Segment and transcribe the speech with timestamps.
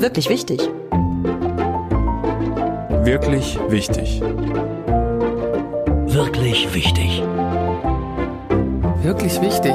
[0.00, 0.60] Wirklich wichtig.
[3.02, 4.20] Wirklich wichtig.
[6.06, 7.22] Wirklich wichtig.
[9.02, 9.74] Wirklich wichtig.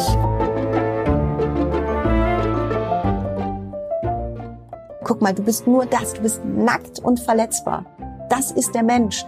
[5.03, 7.85] Guck mal, du bist nur das, du bist nackt und verletzbar.
[8.29, 9.25] Das ist der Mensch.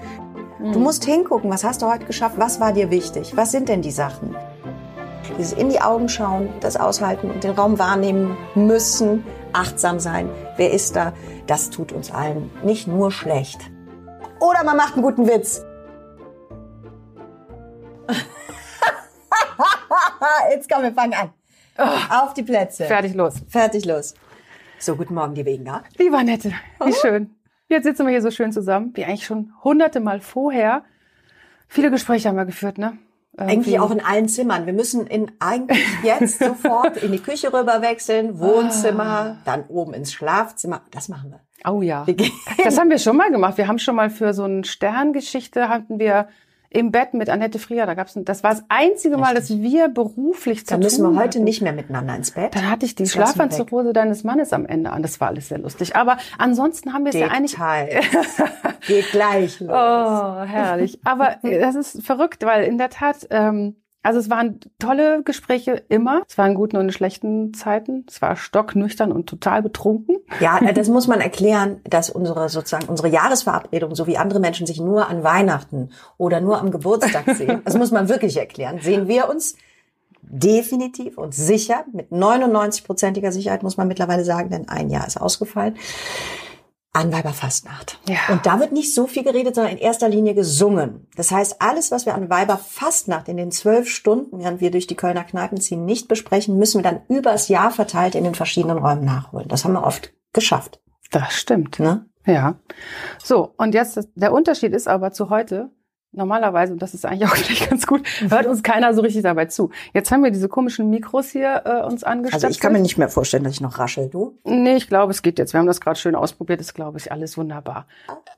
[0.59, 3.81] Du musst hingucken, was hast du heute geschafft, was war dir wichtig, was sind denn
[3.81, 4.33] die Sachen?
[5.37, 9.25] Dieses in die Augen schauen, das aushalten und den Raum wahrnehmen müssen,
[9.55, 10.29] achtsam sein.
[10.57, 11.13] Wer ist da?
[11.47, 13.59] Das tut uns allen nicht nur schlecht.
[14.39, 15.65] Oder man macht einen guten Witz.
[20.51, 21.33] Jetzt komm, wir fangen an.
[22.09, 22.85] Auf die Plätze.
[22.85, 23.35] Fertig los.
[23.47, 24.13] Fertig los.
[24.79, 25.83] So, guten Morgen, liebe Inga.
[25.97, 26.53] Lieber Nette,
[26.83, 27.35] wie schön.
[27.67, 30.83] Jetzt sitzen wir hier so schön zusammen, wie eigentlich schon hunderte Mal vorher.
[31.67, 32.97] Viele Gespräche haben wir geführt, ne?
[33.37, 34.65] Eigentlich auch in allen Zimmern.
[34.65, 40.13] Wir müssen in eigentlich jetzt sofort in die Küche rüber wechseln, Wohnzimmer, dann oben ins
[40.13, 40.81] Schlafzimmer.
[40.91, 41.39] Das machen wir.
[41.69, 42.05] Oh ja.
[42.63, 43.57] Das haben wir schon mal gemacht.
[43.57, 46.27] Wir haben schon mal für so eine Sterngeschichte hatten wir
[46.75, 47.85] im Bett mit Annette Frier.
[47.85, 51.17] Da gab's, ein- das war das einzige Mal, dass wir beruflich zu Da müssen wir
[51.19, 51.43] heute hatten.
[51.43, 52.53] nicht mehr miteinander ins Bett.
[52.55, 53.05] Dann hatte ich die.
[53.07, 55.01] Schlafanzughose deines Mannes am Ende an.
[55.01, 55.95] Das war alles sehr lustig.
[55.95, 58.05] Aber ansonsten haben wir es ja eigentlich Details.
[58.87, 59.69] Geht gleich los.
[59.71, 60.99] Oh, herrlich.
[61.03, 66.21] Aber das ist verrückt, weil in der Tat, ähm, also es waren tolle Gespräche immer.
[66.29, 68.05] Es waren guten und schlechten Zeiten.
[68.07, 70.17] Es war stocknüchtern und total betrunken.
[70.39, 74.67] Ja, äh, das muss man erklären, dass unsere sozusagen unsere Jahresverabredung, so wie andere Menschen
[74.67, 79.07] sich nur an Weihnachten oder nur am Geburtstag sehen, das muss man wirklich erklären, sehen
[79.07, 79.55] wir uns
[80.21, 85.75] definitiv und sicher, mit 99-prozentiger Sicherheit muss man mittlerweile sagen, denn ein Jahr ist ausgefallen,
[86.95, 87.99] an Weiberfastnacht.
[88.07, 88.17] Ja.
[88.29, 91.07] Und da wird nicht so viel geredet, sondern in erster Linie gesungen.
[91.15, 94.95] Das heißt, alles, was wir an Weiberfastnacht in den zwölf Stunden, während wir durch die
[94.95, 99.03] Kölner Kneipen ziehen, nicht besprechen, müssen wir dann übers Jahr verteilt in den verschiedenen Räumen
[99.03, 99.49] nachholen.
[99.49, 100.79] Das haben wir oft geschafft.
[101.11, 101.79] Das stimmt.
[101.79, 102.05] Ne?
[102.25, 102.55] Ja.
[103.21, 105.71] So, und jetzt, der Unterschied ist aber zu heute,
[106.15, 109.45] normalerweise, und das ist eigentlich auch gleich ganz gut, hört uns keiner so richtig dabei
[109.45, 109.69] zu.
[109.93, 112.43] Jetzt haben wir diese komischen Mikros hier äh, uns angestöpselt.
[112.45, 114.37] Also ich kann mir nicht mehr vorstellen, dass ich noch raschel, du?
[114.43, 115.53] Nee, ich glaube, es geht jetzt.
[115.53, 116.61] Wir haben das gerade schön ausprobiert.
[116.61, 117.87] ist, glaube ich, alles wunderbar.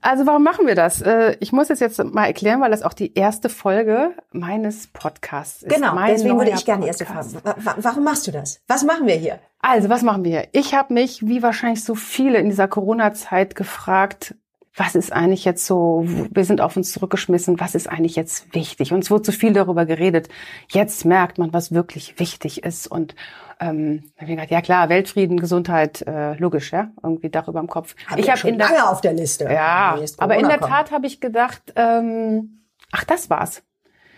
[0.01, 1.01] Also warum machen wir das?
[1.01, 5.63] Äh, Ich muss es jetzt mal erklären, weil das auch die erste Folge meines Podcasts
[5.63, 5.73] ist.
[5.73, 7.37] Genau, Mein deswegen würde ich gerne die erste Podcast.
[7.39, 7.59] Frage.
[7.63, 8.59] Wa- wa- Warum machst du das?
[8.67, 9.39] Was machen wir hier?
[9.59, 10.47] Also, was machen wir hier?
[10.51, 14.35] Ich habe mich, wie wahrscheinlich so viele in dieser Corona-Zeit, gefragt,
[14.77, 18.93] was ist eigentlich jetzt so, wir sind auf uns zurückgeschmissen, was ist eigentlich jetzt wichtig?
[18.93, 20.29] Und es wurde so viel darüber geredet.
[20.69, 22.85] Jetzt merkt man, was wirklich wichtig ist.
[22.85, 23.15] Und
[23.59, 27.95] ähm, hab ich gedacht, ja klar, Weltfrieden, Gesundheit, äh, logisch, ja, irgendwie darüber im Kopf.
[28.05, 29.45] Hab ich ja habe lange auf der Liste.
[29.45, 30.71] ja, aber in der kommt.
[30.71, 32.61] Tat habe ich gedacht, ähm,
[32.91, 33.63] ach, das war's.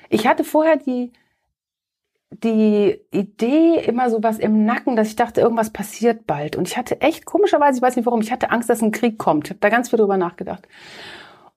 [0.10, 1.14] Ich hatte vorher die,
[2.32, 6.56] die Idee immer so was im Nacken, dass ich dachte, irgendwas passiert bald.
[6.56, 9.18] Und ich hatte echt, komischerweise, ich weiß nicht warum, ich hatte Angst, dass ein Krieg
[9.18, 9.48] kommt.
[9.48, 10.68] Ich habe da ganz viel drüber nachgedacht.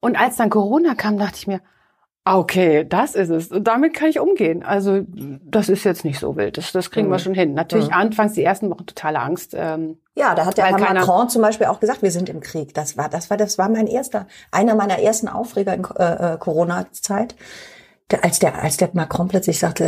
[0.00, 1.60] Und als dann Corona kam, dachte ich mir,
[2.24, 3.48] ah, okay, das ist es.
[3.52, 4.62] Und damit kann ich umgehen.
[4.62, 6.56] Also das ist jetzt nicht so wild.
[6.56, 7.52] Das, das kriegen wir schon hin.
[7.52, 9.54] Natürlich anfangs die ersten Wochen totale Angst.
[9.54, 12.40] Ähm, Ja, da hat der Herr keiner- Macron zum Beispiel auch gesagt, wir sind im
[12.40, 12.74] Krieg.
[12.74, 16.38] Das war, das war, das war mein erster, einer meiner ersten Aufreger in äh, äh,
[16.38, 17.34] Corona-Zeit.
[18.20, 19.84] Als der, als der Macron plötzlich sagte,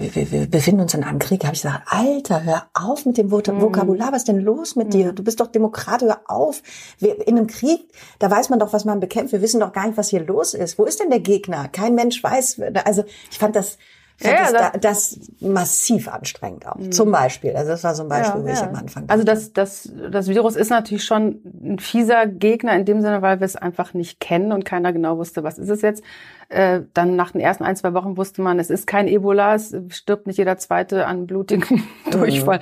[0.00, 3.18] äh, wir, wir befinden uns in einem Krieg, habe ich gesagt, Alter, hör auf mit
[3.18, 3.60] dem Mhm.
[3.60, 5.12] Vokabular, was ist denn los mit dir?
[5.12, 6.62] Du bist doch Demokrat, hör auf.
[6.98, 7.88] Wir, in einem Krieg,
[8.20, 9.32] da weiß man doch, was man bekämpft.
[9.32, 10.78] Wir wissen doch gar nicht, was hier los ist.
[10.78, 11.68] Wo ist denn der Gegner?
[11.68, 12.60] Kein Mensch weiß.
[12.84, 13.78] Also ich fand das,
[14.18, 16.76] fand Ja, das, das- da, das massiv anstrengend auch.
[16.90, 17.54] Zum Beispiel.
[17.56, 20.56] Also das war so ein Beispiel, wo ich am Anfang Also das, das, das Virus
[20.56, 24.52] ist natürlich schon ein fieser Gegner in dem Sinne, weil wir es einfach nicht kennen
[24.52, 26.02] und keiner genau wusste, was ist es jetzt.
[26.48, 29.74] Äh, dann nach den ersten ein, zwei Wochen wusste man, es ist kein Ebola, es
[29.88, 32.60] stirbt nicht jeder Zweite an blutigem Durchfall.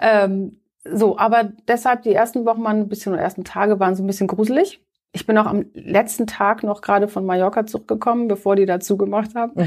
[0.00, 4.02] Ähm, so, aber deshalb die ersten Wochen waren ein bisschen, oder ersten Tage waren so
[4.02, 4.80] ein bisschen gruselig.
[5.12, 9.34] Ich bin auch am letzten Tag noch gerade von Mallorca zurückgekommen, bevor die da zugemacht
[9.34, 9.58] haben.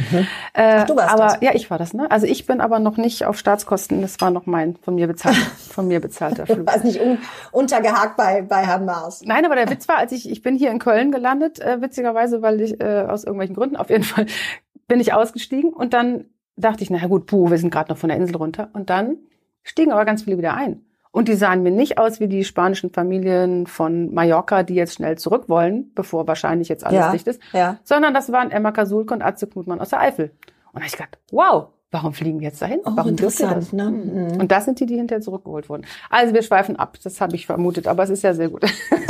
[0.54, 1.38] Äh, Ach, du warst aber das.
[1.42, 2.10] ja, ich war das, ne?
[2.10, 4.02] Also ich bin aber noch nicht auf Staatskosten.
[4.02, 6.66] Das war noch mein von mir bezahlter, von mir bezahlter Flug.
[6.66, 7.18] war nicht un
[7.52, 9.22] untergehakt bei, bei Herrn Maas.
[9.26, 12.42] Nein, aber der Witz war, als ich ich bin hier in Köln gelandet, äh, witzigerweise,
[12.42, 14.28] weil ich äh, aus irgendwelchen Gründen auf jeden Fall
[14.88, 16.26] bin ich ausgestiegen und dann
[16.56, 18.90] dachte ich, na ja, gut, puh, wir sind gerade noch von der Insel runter und
[18.90, 19.18] dann
[19.64, 20.86] stiegen aber ganz viele wieder ein.
[21.14, 25.16] Und die sahen mir nicht aus wie die spanischen Familien von Mallorca, die jetzt schnell
[25.18, 27.78] zurück wollen, bevor wahrscheinlich jetzt alles Ja, dicht ist, ja.
[27.84, 30.32] sondern das waren Emma Kasulke und Atze Knutmann aus der Eifel.
[30.74, 32.80] Und da hab ich gedacht, wow, warum fliegen die jetzt dahin?
[32.84, 33.74] Oh, warum interessant, das?
[33.74, 33.92] ne?
[33.92, 34.42] Mhm.
[34.42, 35.86] Und das sind die, die hinterher zurückgeholt wurden.
[36.10, 38.64] Also wir schweifen ab, das habe ich vermutet, aber es ist ja sehr gut.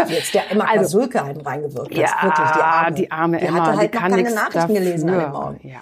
[0.09, 1.95] Jetzt der Emma Also- Kasulke einen reingewirkt.
[1.95, 2.95] Ja, wirklich die Arme.
[2.97, 5.39] die arme die Emma, hatte halt die kann keine Nachrichten gelesen an dem dafür.
[5.39, 5.69] Morgen.
[5.69, 5.79] Ja.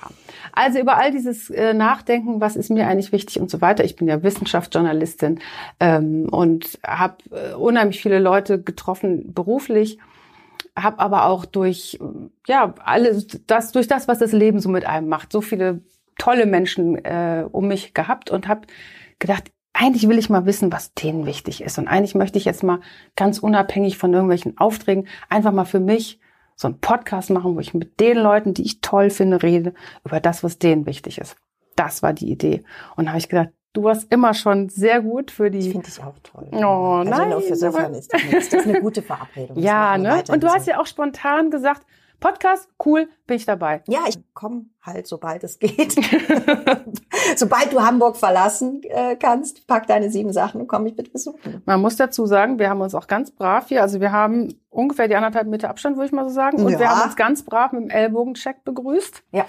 [0.54, 3.84] Also über all dieses äh, Nachdenken, was ist mir eigentlich wichtig und so weiter.
[3.84, 5.40] Ich bin ja Wissenschaftsjournalistin
[5.80, 10.00] ähm, und habe äh, unheimlich viele Leute getroffen beruflich,
[10.76, 12.00] habe aber auch durch
[12.48, 15.82] ja alles das durch das, was das Leben so mit einem macht, so viele
[16.18, 18.62] tolle Menschen äh, um mich gehabt und habe
[19.20, 21.78] gedacht, eigentlich will ich mal wissen, was denen wichtig ist.
[21.78, 22.82] Und eigentlich möchte ich jetzt mal
[23.16, 26.20] ganz unabhängig von irgendwelchen Aufträgen einfach mal für mich
[26.56, 30.20] so einen Podcast machen, wo ich mit den Leuten, die ich toll finde, rede über
[30.20, 31.36] das, was denen wichtig ist.
[31.76, 32.64] Das war die Idee.
[32.96, 35.60] Und da habe ich gedacht, du warst immer schon sehr gut für die.
[35.60, 36.48] Ich finde dich auch toll.
[36.52, 39.58] Oh, also nein, nur für insofern ist das, ist das eine gute Verabredung.
[39.58, 40.24] Ja, ne?
[40.30, 41.86] Und du hast ja auch spontan gesagt,
[42.22, 43.82] Podcast, cool, bin ich dabei.
[43.88, 45.96] Ja, ich komme halt, sobald es geht.
[47.36, 51.62] sobald du Hamburg verlassen äh, kannst, pack deine sieben Sachen und komm mich bitte besuchen.
[51.66, 55.08] Man muss dazu sagen, wir haben uns auch ganz brav hier, also wir haben ungefähr
[55.08, 56.64] die anderthalb Meter Abstand, würde ich mal so sagen.
[56.64, 56.80] Und Ja.
[56.80, 59.24] wir haben uns ganz brav mit dem Ellbogencheck begrüßt.
[59.32, 59.46] Ja.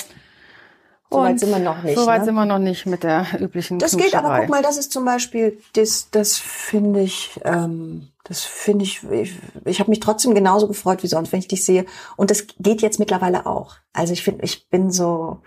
[1.12, 1.98] Soweit Und sind wir noch nicht.
[1.98, 2.24] Soweit ne?
[2.24, 5.04] sind wir noch nicht mit der üblichen Das geht, aber guck mal, das ist zum
[5.04, 10.68] Beispiel, das, das finde ich, ähm, das finde ich, ich, ich habe mich trotzdem genauso
[10.68, 11.86] gefreut wie sonst, wenn ich dich sehe.
[12.16, 13.76] Und das geht jetzt mittlerweile auch.
[13.92, 15.40] Also ich finde, ich bin so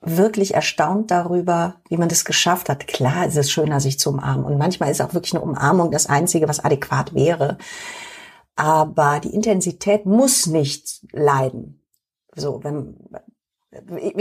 [0.00, 2.86] wirklich erstaunt darüber, wie man das geschafft hat.
[2.86, 4.44] Klar ist es schöner, sich zu umarmen.
[4.44, 7.58] Und manchmal ist auch wirklich eine Umarmung das Einzige, was adäquat wäre.
[8.56, 11.82] Aber die Intensität muss nicht leiden.
[12.34, 12.96] So, wenn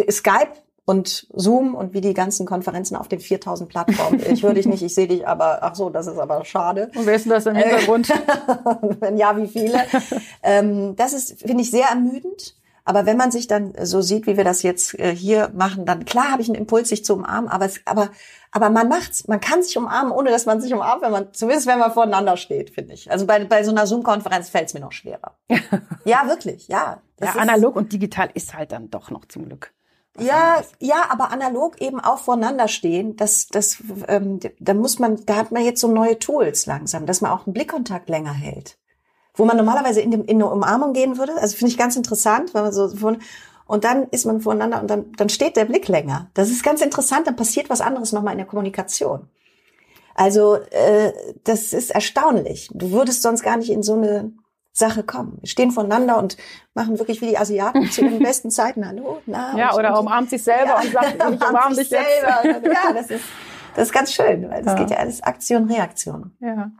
[0.10, 0.54] Skype
[0.86, 4.22] und Zoom und wie die ganzen Konferenzen auf den 4000 Plattformen.
[4.32, 6.90] Ich höre dich nicht, ich sehe dich, aber ach so, das ist aber schade.
[6.96, 8.10] Und wer ist denn das im Hintergrund?
[9.00, 9.80] Wenn ja, wie viele?
[10.42, 12.56] ähm, das ist, finde ich, sehr ermüdend.
[12.86, 16.06] Aber wenn man sich dann so sieht, wie wir das jetzt äh, hier machen, dann
[16.06, 18.10] klar habe ich einen Impuls, sich zu umarmen, aber es, aber
[18.52, 21.68] aber man macht's, man kann sich umarmen, ohne dass man sich umarmt, wenn man zumindest
[21.68, 23.12] wenn man voreinander steht, finde ich.
[23.12, 25.38] Also bei bei so einer Zoom-Konferenz fällt's mir noch schwerer.
[26.06, 27.02] ja, wirklich, ja.
[27.22, 29.74] Ja, analog und digital ist halt dann doch noch zum Glück.
[30.18, 30.72] ja, anderes.
[30.80, 35.52] ja, aber analog eben auch voreinander stehen, das, das, ähm, da muss man, da hat
[35.52, 38.78] man jetzt so neue Tools langsam, dass man auch einen Blickkontakt länger hält.
[39.36, 42.54] Wo man normalerweise in, dem, in eine Umarmung gehen würde, also finde ich ganz interessant,
[42.54, 43.20] wenn man so von,
[43.70, 46.32] und dann ist man voreinander und dann, dann steht der Blick länger.
[46.34, 49.30] Das ist ganz interessant, dann passiert was anderes nochmal in der Kommunikation.
[50.16, 51.14] Also äh,
[51.44, 52.70] das ist erstaunlich.
[52.74, 54.32] Du würdest sonst gar nicht in so eine
[54.74, 55.38] Sache kommen.
[55.42, 56.36] Wir stehen voneinander und
[56.74, 58.88] machen wirklich wie die Asiaten zu ihren besten Zeiten.
[58.88, 59.56] Hallo, na.
[59.56, 62.44] Ja, oder und, umarmt sich selber und sagt, ich umarm umarmt dich sich jetzt.
[62.44, 62.68] selber.
[62.74, 63.24] Ja, das ist,
[63.76, 64.80] das ist ganz schön, weil das Ja.
[64.80, 66.32] geht ja alles Aktion, Reaktion.
[66.40, 66.72] Ja.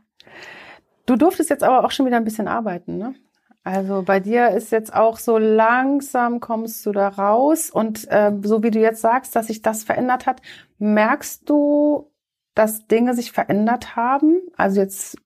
[1.06, 3.14] Du durftest jetzt aber auch schon wieder ein bisschen arbeiten, ne?
[3.62, 8.62] Also bei dir ist jetzt auch so langsam kommst du da raus und äh, so
[8.62, 10.40] wie du jetzt sagst, dass sich das verändert hat,
[10.78, 12.10] merkst du,
[12.54, 14.40] dass Dinge sich verändert haben?
[14.56, 15.18] Also jetzt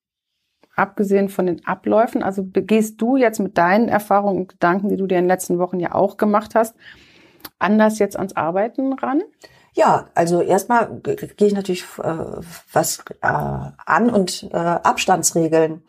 [0.75, 5.07] abgesehen von den Abläufen, also gehst du jetzt mit deinen Erfahrungen und Gedanken, die du
[5.07, 6.75] dir in den letzten Wochen ja auch gemacht hast,
[7.61, 9.23] anders jetzt ans Arbeiten ran?
[9.75, 12.17] Ja, also erstmal gehe ich natürlich, äh,
[12.73, 15.82] was äh, an und äh, Abstandsregeln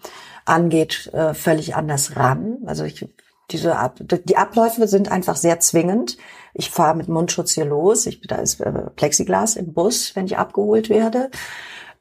[0.43, 2.57] angeht, äh, völlig anders ran.
[2.65, 3.07] Also ich,
[3.51, 6.17] diese Ab die Abläufe sind einfach sehr zwingend.
[6.55, 8.07] Ich fahre mit Mundschutz hier los.
[8.07, 11.29] Ich, da ist äh, Plexiglas im Bus, wenn ich abgeholt werde.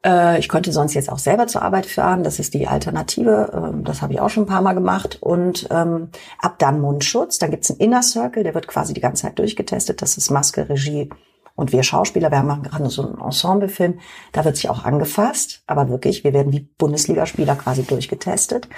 [0.04, 2.25] Äh, ich könnte sonst jetzt auch selber zur Arbeit fahren.
[2.25, 3.50] Das ist die Alternative.
[3.52, 5.19] Ähm, das habe ich auch schon ein paar Mal gemacht.
[5.20, 6.08] Und ähm,
[6.38, 7.38] ab dann Mundschutz.
[7.38, 10.00] Dann gibt's einen Inner Circle, der wird quasi die ganze Zeit durchgetestet.
[10.00, 11.10] Das ist Maske, Regie
[11.54, 12.30] und wir Schauspieler.
[12.30, 14.00] Wir machen gerade so einen Ensemblefilm.
[14.32, 15.62] Da wird sich auch angefasst.
[15.66, 18.69] Aber wirklich, wir werden wie Bundesligaspieler quasi durchgetestet.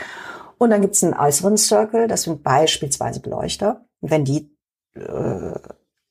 [0.58, 2.06] Und dann gibt's einen äußeren Circle.
[2.06, 3.86] Das sind beispielsweise Beleuchter.
[4.00, 4.50] Wenn die
[4.94, 5.58] äh,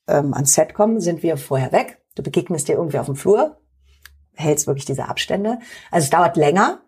[0.08, 2.02] ähm, ans Set kommen, sind wir vorher weg.
[2.16, 3.58] Du begegnest dir irgendwie auf dem Flur,
[4.34, 5.60] hältst wirklich diese Abstände.
[5.92, 6.82] Also es dauert länger.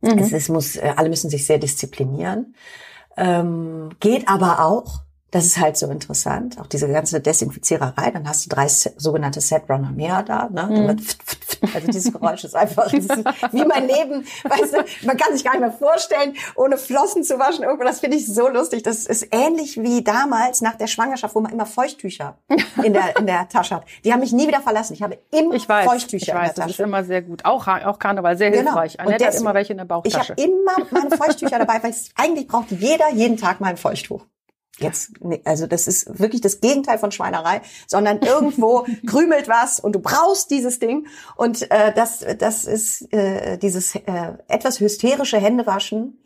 [0.00, 0.18] Mhm.
[0.18, 2.54] Es, es muss, äh, alle müssen sich sehr disziplinieren.
[3.16, 5.02] Ähm, geht aber auch.
[5.32, 6.58] Das ist halt so interessant.
[6.60, 8.10] Auch diese ganze Desinfiziererei.
[8.10, 10.48] Dann hast du drei sogenannte Setrunner mehr da.
[10.50, 10.66] Ne?
[10.70, 11.06] Mhm.
[11.74, 13.08] Also dieses Geräusch ist einfach ist
[13.52, 14.24] wie mein Leben.
[14.44, 17.64] Weißt du, man kann sich gar nicht mehr vorstellen, ohne Flossen zu waschen.
[17.64, 18.82] Irgendwo, das finde ich so lustig.
[18.82, 22.36] Das ist ähnlich wie damals nach der Schwangerschaft, wo man immer Feuchttücher
[22.82, 23.84] in der, in der Tasche hat.
[24.04, 24.92] Die haben mich nie wieder verlassen.
[24.92, 26.82] Ich habe immer Ich weiß, Feuchttücher ich weiß, in der das ist Tasche.
[26.82, 27.44] immer sehr gut.
[27.46, 28.64] Auch, auch Karneval, sehr Genau.
[28.72, 29.00] hilfreich.
[29.00, 30.32] Annette hat immer welche in der Ich Bauchtasche.
[30.34, 34.26] habe immer meine Feuchttücher dabei, weil eigentlich braucht jeder jeden Tag mal ein Feuchttuch.
[34.78, 35.12] Jetzt,
[35.44, 40.50] also das ist wirklich das Gegenteil von Schweinerei, sondern irgendwo krümelt was und du brauchst
[40.50, 41.06] dieses Ding.
[41.36, 46.18] Und äh, das, das ist äh, dieses äh, etwas hysterische Händewaschen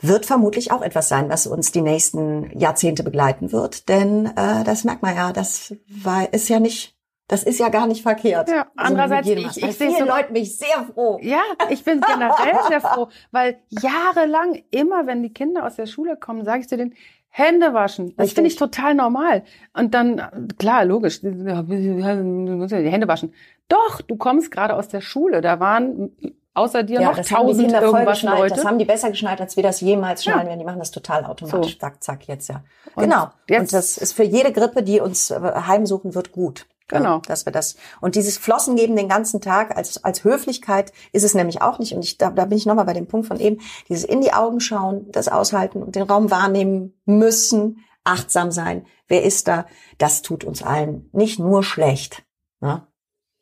[0.00, 4.84] wird vermutlich auch etwas sein, was uns die nächsten Jahrzehnte begleiten wird, denn äh, das
[4.84, 6.95] merkt man ja, das war ist ja nicht
[7.28, 8.48] das ist ja gar nicht verkehrt.
[8.48, 9.70] Ja, So eine andererseits, Hygienemaßnahme.
[9.72, 11.18] ich- ich sehe so- Leuten bin ich sehr froh.
[11.22, 11.40] Ja,
[11.70, 16.44] ich bin generell sehr froh, weil jahrelang immer, wenn die Kinder aus der Schule kommen,
[16.44, 16.94] sage ich zu denen,
[17.28, 18.14] Hände waschen.
[18.16, 19.42] Das finde ich total normal.
[19.74, 23.34] Und dann, klar, logisch, du musst ja die Hände waschen.
[23.68, 25.40] Doch, du kommst gerade aus der Schule.
[25.42, 26.12] Da waren
[26.54, 28.22] außer dir noch haben die tausend irgendwas.
[28.22, 28.54] Leute.
[28.54, 30.32] Das haben die besser geschnallt, als wir das jemals Ja.
[30.32, 30.60] schnallen werden.
[30.60, 31.72] Die machen das total automatisch.
[31.74, 31.78] So.
[31.78, 32.62] Zack, zack, jetzt ja.
[32.94, 33.28] Und genau.
[33.48, 36.66] jetzt- und das ist für jede Grippe, die uns äh, heimsuchen wird, gut.
[36.88, 37.18] Genau.
[37.26, 41.34] Dass wir das und dieses Flossen geben den ganzen Tag als als Höflichkeit ist es
[41.34, 43.40] nämlich auch nicht und ich da, da bin ich noch mal bei dem Punkt von
[43.40, 48.86] eben dieses in die Augen schauen das aushalten und den Raum wahrnehmen müssen achtsam sein
[49.08, 49.66] wer ist da
[49.98, 52.24] das tut uns allen nicht nur schlecht
[52.60, 52.86] ne?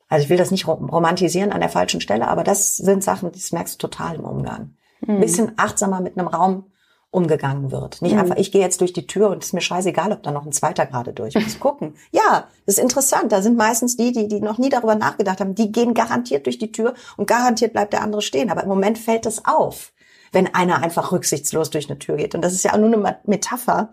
[0.08, 3.30] also ich will das nicht rom- romantisieren an der falschen Stelle aber das sind Sachen
[3.30, 4.74] das merkst du total im Umgang
[5.04, 5.16] Hm.
[5.16, 6.72] ein bisschen achtsamer mit einem Raum
[7.14, 8.02] umgegangen wird.
[8.02, 8.20] Nicht Mhm.
[8.20, 10.44] einfach, ich gehe jetzt durch die Tür und es ist mir scheißegal, ob da noch
[10.44, 11.58] ein zweiter gerade durch muss.
[11.60, 11.94] Gucken.
[12.10, 13.32] Ja, das ist interessant.
[13.32, 16.58] Da sind meistens die, die, die noch nie darüber nachgedacht haben, die gehen garantiert durch
[16.58, 18.50] die Tür und garantiert bleibt der andere stehen.
[18.50, 19.92] Aber im Moment fällt es auf,
[20.32, 22.34] wenn einer einfach rücksichtslos durch eine Tür geht.
[22.34, 23.92] Und das ist ja auch nur eine Metapher.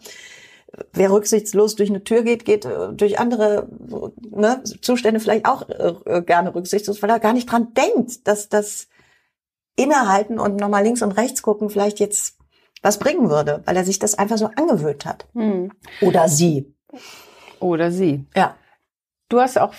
[0.93, 3.67] Wer rücksichtslos durch eine Tür geht, geht äh, durch andere
[4.31, 8.49] ne, Zustände vielleicht auch äh, äh, gerne rücksichtslos, weil er gar nicht dran denkt, dass
[8.49, 8.87] das
[9.75, 12.37] innehalten und nochmal links und rechts gucken vielleicht jetzt
[12.81, 15.27] was bringen würde, weil er sich das einfach so angewöhnt hat.
[15.33, 15.71] Hm.
[16.01, 16.73] Oder sie.
[17.59, 18.25] Oder sie.
[18.35, 18.55] Ja.
[19.29, 19.73] Du hast auch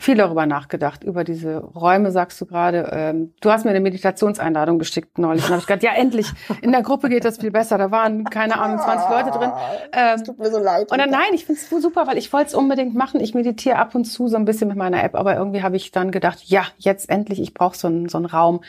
[0.00, 2.88] viel darüber nachgedacht, über diese Räume, sagst du gerade.
[2.92, 5.44] Ähm, du hast mir eine Meditationseinladung geschickt neulich.
[5.44, 6.26] Und habe ich gedacht, ja, endlich,
[6.62, 7.76] in der Gruppe geht das viel besser.
[7.76, 9.52] Da waren, keine Ahnung, 20 Leute drin.
[9.92, 10.90] Ähm, Tut mir so leid.
[10.90, 13.20] und dann, nein, ich finde es super, weil ich wollte es unbedingt machen.
[13.20, 15.90] Ich meditiere ab und zu so ein bisschen mit meiner App, aber irgendwie habe ich
[15.90, 18.62] dann gedacht, ja, jetzt endlich, ich brauche so einen, so einen Raum.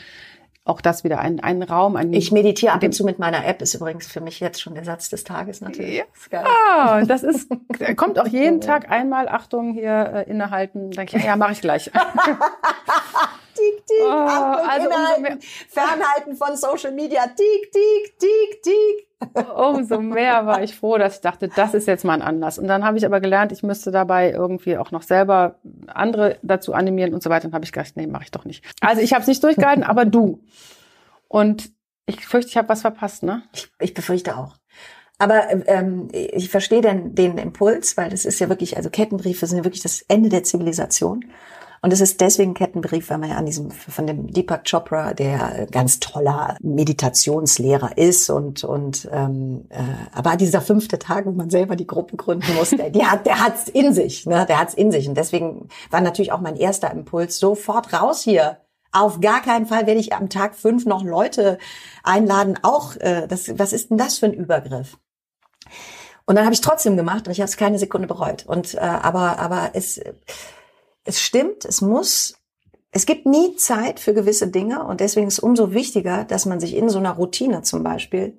[0.64, 1.96] Auch das wieder, ein, einen Raum.
[1.96, 4.74] Ein, Ich meditiere ab und zu mit meiner App, ist übrigens für mich jetzt schon
[4.74, 5.96] der Satz des Tages natürlich.
[5.96, 6.04] Ja.
[6.14, 6.44] Ist geil.
[6.46, 7.48] Ah, das ist,
[7.96, 10.92] kommt auch jeden Tag einmal, Achtung, hier äh, innehalten.
[10.92, 11.90] Denke ich, ja, mache ich gleich.
[13.62, 15.38] Tick, tick, Oh, Achtung, also mehr-
[15.68, 17.26] Fernhalten von Social Media.
[17.26, 19.08] Tick, tick, tick, tick.
[19.56, 22.58] Umso mehr war ich froh, dass ich dachte, das ist jetzt mal ein Anlass.
[22.58, 26.74] Und dann habe ich aber gelernt, ich müsste dabei irgendwie auch noch selber andere dazu
[26.74, 27.46] animieren und so weiter.
[27.46, 28.64] Und habe ich gedacht, nee, mache ich doch nicht.
[28.80, 30.40] Also ich habe es nicht durchgehalten, aber du.
[31.28, 31.70] Und
[32.06, 33.44] ich fürchte, ich habe was verpasst, ne?
[33.54, 34.56] Ich, ich befürchte auch.
[35.18, 39.58] Aber ähm, ich verstehe den, den Impuls, weil das ist ja wirklich, also Kettenbriefe sind
[39.58, 41.26] ja wirklich das Ende der Zivilisation.
[41.84, 45.66] Und es ist deswegen Kettenbrief, weil man ja an diesem, von dem Deepak Chopra, der
[45.68, 51.74] ganz toller Meditationslehrer ist und, und ähm, äh, aber dieser fünfte Tag, wo man selber
[51.74, 54.46] die Gruppe gründen muss, der, der hat der hat's in sich, ne?
[54.46, 55.08] Der hat's in sich.
[55.08, 58.58] Und deswegen war natürlich auch mein erster Impuls, sofort raus hier.
[58.92, 61.58] Auf gar keinen Fall werde ich am Tag fünf noch Leute
[62.04, 62.60] einladen.
[62.62, 64.98] Auch, äh, das, was ist denn das für ein Übergriff?
[66.26, 68.46] Und dann habe ich trotzdem gemacht und ich habe es keine Sekunde bereut.
[68.46, 70.00] Und äh, aber aber es
[71.04, 72.34] es stimmt, es muss
[72.94, 76.60] es gibt nie Zeit für gewisse Dinge und deswegen ist es umso wichtiger, dass man
[76.60, 78.38] sich in so einer Routine zum Beispiel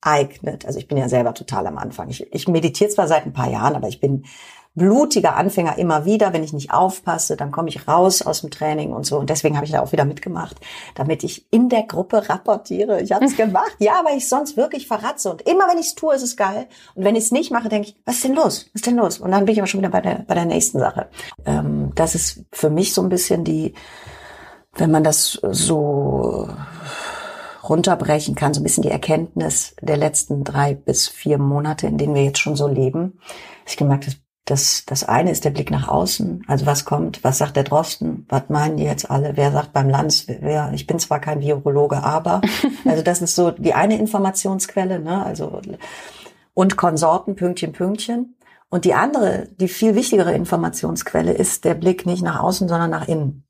[0.00, 0.66] aneignet.
[0.66, 2.08] Also ich bin ja selber total am Anfang.
[2.08, 4.24] Ich, ich meditiere zwar seit ein paar Jahren, aber ich bin
[4.74, 6.32] blutiger Anfänger immer wieder.
[6.32, 9.18] Wenn ich nicht aufpasse, dann komme ich raus aus dem Training und so.
[9.18, 10.56] Und deswegen habe ich da auch wieder mitgemacht,
[10.94, 13.02] damit ich in der Gruppe rapportiere.
[13.02, 15.30] Ich habe es gemacht, ja, weil ich sonst wirklich verratze.
[15.30, 16.68] Und immer wenn ich es tue, ist es geil.
[16.94, 18.70] Und wenn ich es nicht mache, denke ich, was ist denn los?
[18.72, 19.18] Was ist denn los?
[19.18, 21.08] Und dann bin ich aber schon wieder bei der, bei der nächsten Sache.
[21.44, 23.74] Ähm, das ist für mich so ein bisschen die,
[24.74, 26.48] wenn man das so
[27.68, 32.14] runterbrechen kann, so ein bisschen die Erkenntnis der letzten drei bis vier Monate, in denen
[32.14, 33.18] wir jetzt schon so leben.
[33.66, 34.16] Ich gemerkt, dass
[34.48, 36.44] das, das eine ist der Blick nach außen.
[36.46, 37.22] Also was kommt?
[37.22, 38.24] Was sagt der Drosten?
[38.28, 39.36] Was meinen die jetzt alle?
[39.36, 40.26] Wer sagt beim Lanz?
[40.26, 40.70] Wer?
[40.74, 42.40] Ich bin zwar kein Virologe, aber
[42.86, 45.24] also das ist so die eine Informationsquelle, ne?
[45.24, 45.60] Also
[46.54, 48.36] und Konsorten Pünktchen Pünktchen.
[48.70, 53.08] Und die andere, die viel wichtigere Informationsquelle ist der Blick nicht nach außen, sondern nach
[53.08, 53.47] innen.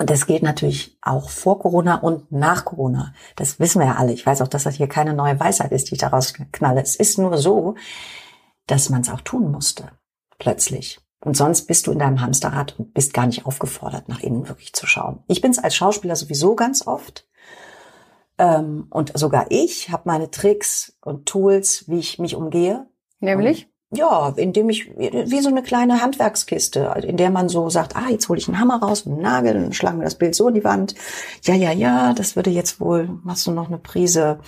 [0.00, 3.12] Und das geht natürlich auch vor Corona und nach Corona.
[3.36, 4.14] Das wissen wir ja alle.
[4.14, 6.80] Ich weiß auch, dass das hier keine neue Weisheit ist, die ich daraus knalle.
[6.80, 7.74] Es ist nur so,
[8.66, 9.90] dass man es auch tun musste.
[10.38, 11.00] Plötzlich.
[11.22, 14.72] Und sonst bist du in deinem Hamsterrad und bist gar nicht aufgefordert, nach innen wirklich
[14.72, 15.22] zu schauen.
[15.26, 17.28] Ich bin es als Schauspieler sowieso ganz oft.
[18.38, 22.88] Ähm, und sogar ich habe meine Tricks und Tools, wie ich mich umgehe.
[23.18, 23.69] Nämlich?
[23.92, 28.28] Ja, indem ich, wie so eine kleine Handwerkskiste, in der man so sagt, ah, jetzt
[28.28, 30.54] hole ich einen Hammer raus und einen Nagel, dann schlagen wir das Bild so in
[30.54, 30.94] die Wand.
[31.42, 34.38] Ja, ja, ja, das würde jetzt wohl, machst du noch eine Prise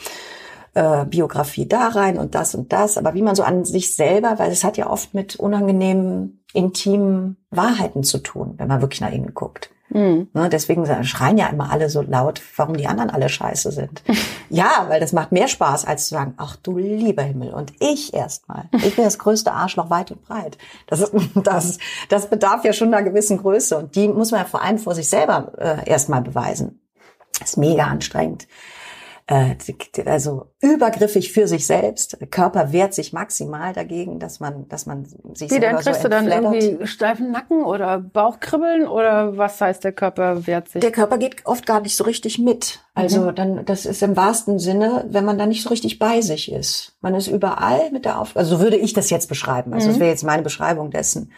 [0.75, 2.96] äh, Biografie da rein und das und das.
[2.96, 7.37] Aber wie man so an sich selber, weil es hat ja oft mit unangenehmen, intimen
[7.50, 9.70] Wahrheiten zu tun, wenn man wirklich nach innen guckt.
[9.92, 10.28] Hm.
[10.32, 14.02] Ne, deswegen schreien ja immer alle so laut, warum die anderen alle scheiße sind.
[14.49, 17.52] ja, weil das macht mehr Spaß, als zu sagen, ach du lieber Himmel.
[17.52, 18.64] Und ich erstmal.
[18.72, 20.56] Ich bin das größte Arschloch weit und breit.
[20.87, 21.12] Das, ist,
[21.44, 23.76] das, das bedarf ja schon einer gewissen Größe.
[23.76, 26.80] Und die muss man ja vor allem vor sich selber äh, erstmal beweisen.
[27.38, 28.46] Das ist mega anstrengend.
[29.33, 29.57] Äh,
[30.05, 32.21] also übergriffig für sich selbst.
[32.21, 36.09] Der Körper wehrt sich maximal dagegen, dass man, dass man sich Wie, dann kriegst so
[36.09, 40.81] du dann irgendwie steifen Nacken oder Bauchkribbeln oder was heißt, der Körper wehrt sich?
[40.83, 42.81] Der Körper geht oft gar nicht so richtig mit.
[42.95, 46.53] Also dann, das ist im wahrsten Sinne, wenn man da nicht so richtig bei sich
[46.53, 46.95] ist.
[47.01, 49.73] Man ist überall mit der Auf, also so würde ich das jetzt beschreiben.
[49.73, 51.33] Also das wäre jetzt meine Beschreibung dessen.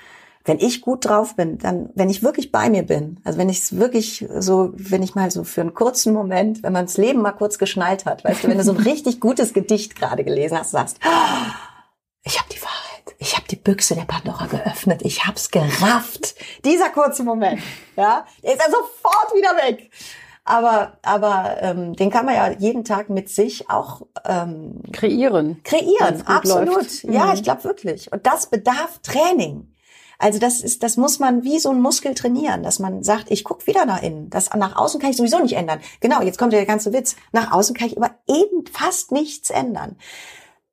[0.47, 3.59] Wenn ich gut drauf bin, dann, wenn ich wirklich bei mir bin, also wenn ich
[3.61, 7.23] es wirklich so, wenn ich mal so für einen kurzen Moment, wenn man das Leben
[7.23, 10.59] mal kurz geschnallt hat, weißt du, wenn du so ein richtig gutes Gedicht gerade gelesen
[10.59, 11.55] hast, sagst, "Ah,
[12.23, 16.35] ich habe die Wahrheit, ich habe die Büchse der Pandora geöffnet, ich hab's gerafft.
[16.65, 17.61] Dieser kurze Moment,
[17.97, 19.91] ja, der ist ja sofort wieder weg.
[20.47, 25.63] Aber, aber ähm, den kann man ja jeden Tag mit sich auch ähm, Kreieren.
[25.65, 26.21] kreieren.
[26.27, 26.67] Absolut.
[26.75, 27.05] läuft.
[27.05, 27.33] Ja, Mhm.
[27.33, 28.13] ich glaube wirklich.
[28.13, 29.74] Und das bedarf Training.
[30.19, 33.45] Also das ist, das muss man wie so ein Muskel trainieren, dass man sagt, ich
[33.45, 34.31] guck wieder nach innen.
[34.31, 35.81] Das nach außen kann ich sowieso nicht ändern.
[36.01, 37.17] Genau, jetzt kommt der ganze Witz.
[37.33, 39.97] Nach außen kann ich über eben fast nichts ändern.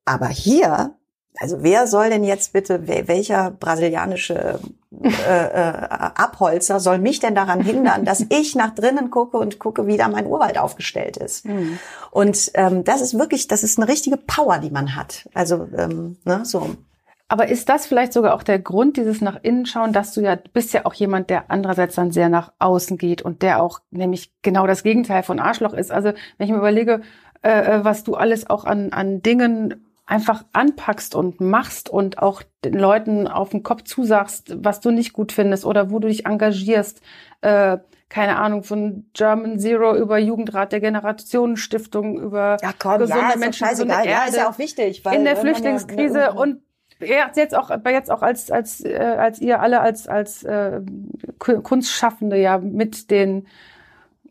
[0.05, 0.95] Aber hier,
[1.37, 4.59] also wer soll denn jetzt bitte, wel- welcher brasilianische
[5.03, 9.87] äh, äh, Abholzer soll mich denn daran hindern, dass ich nach drinnen gucke und gucke,
[9.87, 11.45] wie da mein Urwald aufgestellt ist?
[12.11, 15.29] Und ähm, das ist wirklich, das ist eine richtige Power, die man hat.
[15.33, 16.75] Also ähm, ne, so.
[17.31, 20.35] Aber ist das vielleicht sogar auch der Grund, dieses nach innen schauen, dass du ja,
[20.35, 24.33] bist ja auch jemand, der andererseits dann sehr nach außen geht und der auch nämlich
[24.41, 25.93] genau das Gegenteil von Arschloch ist.
[25.93, 27.03] Also wenn ich mir überlege,
[27.41, 32.43] äh, äh, was du alles auch an, an Dingen einfach anpackst und machst und auch
[32.65, 36.25] den Leuten auf den Kopf zusagst, was du nicht gut findest oder wo du dich
[36.25, 36.99] engagierst,
[37.39, 37.77] äh,
[38.09, 42.57] keine Ahnung, von German Zero über Jugendrat der Generationenstiftung, über
[43.05, 45.05] gesunde Menschen, gesunde Ja, ist Erde ja auch wichtig.
[45.05, 46.59] Weil in der Flüchtlingskrise ja, und
[47.37, 50.81] jetzt auch jetzt auch als als äh, als ihr alle als als äh,
[51.39, 53.47] Ku- Kunstschaffende ja mit den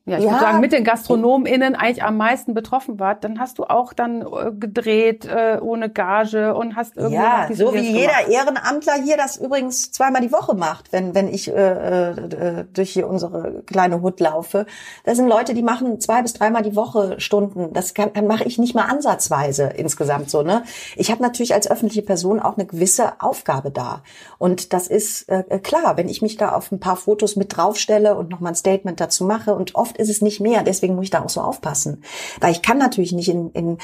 [0.07, 0.30] ja, ich Ja.
[0.33, 4.23] würde sagen, mit den GastronomInnen eigentlich am meisten betroffen wart, dann hast du auch dann
[4.23, 8.28] äh, gedreht äh, ohne Gage und hast irgendwie Ja, so wie jeder.
[8.28, 13.09] Ehrenamtler hier das übrigens zweimal die Woche macht, wenn, wenn ich äh, äh, durch hier
[13.09, 14.66] unsere kleine Hut laufe.
[15.04, 17.73] Das sind Leute, die machen zwei bis dreimal die Woche Stunden.
[17.73, 20.43] Das kann, mache ich nicht mal ansatzweise insgesamt so.
[20.43, 20.63] Ne?
[20.97, 24.02] Ich habe natürlich als öffentliche Person auch eine gewisse Aufgabe da.
[24.39, 28.17] Und das ist äh, klar, wenn ich mich da auf ein paar Fotos mit draufstelle
[28.17, 29.54] und nochmal ein Statement dazu mache.
[29.54, 32.03] Und oft ist es nicht mehr, deswegen muss ich da auch so aufpassen.
[32.41, 33.79] Weil ich kann natürlich nicht in, in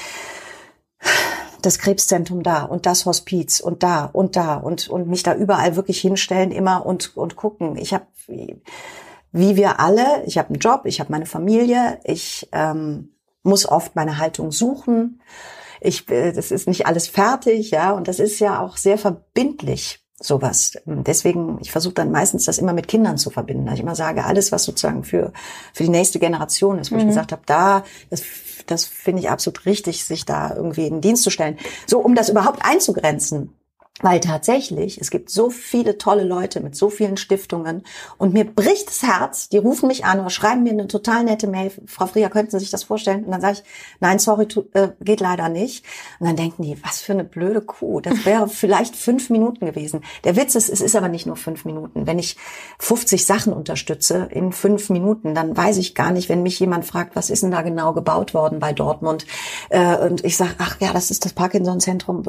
[1.61, 5.75] das Krebszentrum da und das Hospiz und da und da und und mich da überall
[5.75, 7.77] wirklich hinstellen immer und und gucken.
[7.77, 13.09] Ich habe wie wir alle, ich habe einen Job, ich habe meine Familie, ich ähm,
[13.43, 15.21] muss oft meine Haltung suchen.
[15.81, 20.06] Ich, äh, das ist nicht alles fertig, ja, und das ist ja auch sehr verbindlich
[20.19, 20.73] sowas.
[20.85, 23.65] Deswegen, ich versuche dann meistens das immer mit Kindern zu verbinden.
[23.65, 25.31] dass Ich immer sage, alles, was sozusagen für,
[25.73, 28.23] für die nächste Generation ist, wo ich gesagt habe, da, das,
[28.65, 31.57] das finde ich absolut richtig, sich da irgendwie in den Dienst zu stellen.
[31.85, 33.53] So, um das überhaupt einzugrenzen.
[34.01, 37.83] Weil tatsächlich, es gibt so viele tolle Leute mit so vielen Stiftungen
[38.19, 41.47] und mir bricht das Herz, die rufen mich an oder schreiben mir eine total nette
[41.47, 43.23] Mail, Frau Frier, könnten Sie sich das vorstellen?
[43.23, 43.63] Und dann sage ich,
[43.99, 45.83] nein, sorry, tu, äh, geht leider nicht.
[46.19, 50.01] Und dann denken die, was für eine blöde Kuh, das wäre vielleicht fünf Minuten gewesen.
[50.23, 52.05] Der Witz ist, es ist aber nicht nur fünf Minuten.
[52.05, 52.37] Wenn ich
[52.77, 57.15] 50 Sachen unterstütze in fünf Minuten, dann weiß ich gar nicht, wenn mich jemand fragt,
[57.15, 59.25] was ist denn da genau gebaut worden bei Dortmund?
[59.69, 62.27] Äh, und ich sage, ach ja, das ist das Parkinson-Zentrum.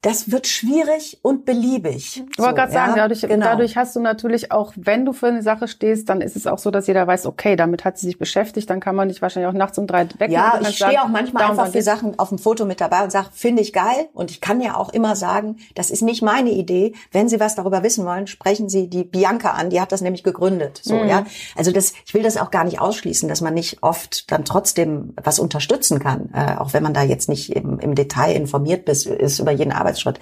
[0.00, 2.22] Das wird schwierig und beliebig.
[2.30, 3.46] Ich wollte gerade sagen, dadurch, genau.
[3.46, 6.58] dadurch hast du natürlich auch, wenn du für eine Sache stehst, dann ist es auch
[6.58, 9.48] so, dass jeder weiß, okay, damit hat sie sich beschäftigt, dann kann man dich wahrscheinlich
[9.48, 10.32] auch nachts um drei wecken.
[10.32, 11.82] Ja, und ich stehe auch manchmal einfach für.
[11.82, 14.08] Sachen auf dem Foto mit dabei und sage, finde ich geil.
[14.12, 16.92] Und ich kann ja auch immer sagen, das ist nicht meine Idee.
[17.10, 19.70] Wenn Sie was darüber wissen wollen, sprechen Sie die Bianca an.
[19.70, 20.80] Die hat das nämlich gegründet.
[20.82, 21.08] So, Mhm.
[21.08, 21.24] ja.
[21.56, 25.14] Also das, ich will das auch gar nicht ausschließen, dass man nicht oft dann trotzdem
[25.22, 29.06] was unterstützen kann, äh, auch wenn man da jetzt nicht im, im Detail informiert ist,
[29.06, 30.20] ist über jeden Arbeitsschritt.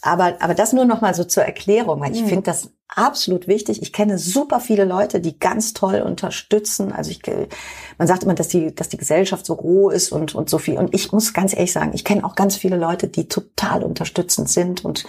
[0.00, 3.82] Aber, aber das nur noch mal so zur Erklärung, weil ich finde das absolut wichtig.
[3.82, 6.92] Ich kenne super viele Leute, die ganz toll unterstützen.
[6.92, 7.20] Also ich,
[7.98, 10.78] man sagt immer, dass die, dass die Gesellschaft so roh ist und, und so viel.
[10.78, 14.48] Und ich muss ganz ehrlich sagen, ich kenne auch ganz viele Leute, die total unterstützend
[14.48, 15.04] sind und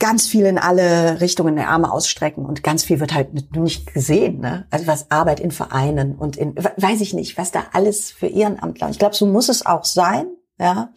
[0.00, 4.40] ganz viel in alle Richtungen der Arme ausstrecken und ganz viel wird halt nicht gesehen.
[4.40, 4.66] Ne?
[4.70, 8.90] Also was Arbeit in Vereinen und in, weiß ich nicht, was da alles für Ehrenamtler.
[8.90, 10.26] Ich glaube, so muss es auch sein.
[10.58, 10.92] Ja.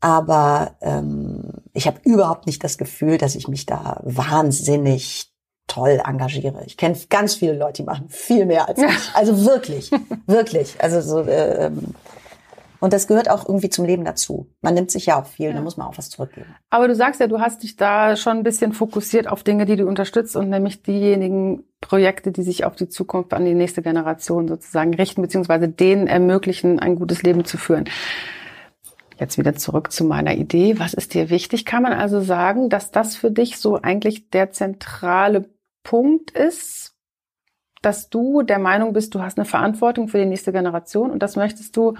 [0.00, 5.32] Aber ähm, ich habe überhaupt nicht das Gefühl, dass ich mich da wahnsinnig
[5.66, 6.64] toll engagiere.
[6.66, 9.14] Ich kenne ganz viele Leute, die machen viel mehr als ich.
[9.14, 9.90] Also wirklich,
[10.26, 10.82] wirklich.
[10.82, 11.94] Also so äh, ähm,
[12.80, 14.48] und das gehört auch irgendwie zum Leben dazu.
[14.62, 16.46] Man nimmt sich ja auch viel, da muss man auch was zurückgeben.
[16.70, 19.76] Aber du sagst ja, du hast dich da schon ein bisschen fokussiert auf Dinge, die
[19.76, 24.48] du unterstützt und nämlich diejenigen Projekte, die sich auf die Zukunft, an die nächste Generation
[24.48, 27.84] sozusagen richten, beziehungsweise denen ermöglichen, ein gutes Leben zu führen.
[29.20, 30.78] Jetzt wieder zurück zu meiner Idee.
[30.78, 31.66] Was ist dir wichtig?
[31.66, 35.50] Kann man also sagen, dass das für dich so eigentlich der zentrale
[35.84, 36.94] Punkt ist,
[37.82, 41.36] dass du der Meinung bist, du hast eine Verantwortung für die nächste Generation und das
[41.36, 41.94] möchtest du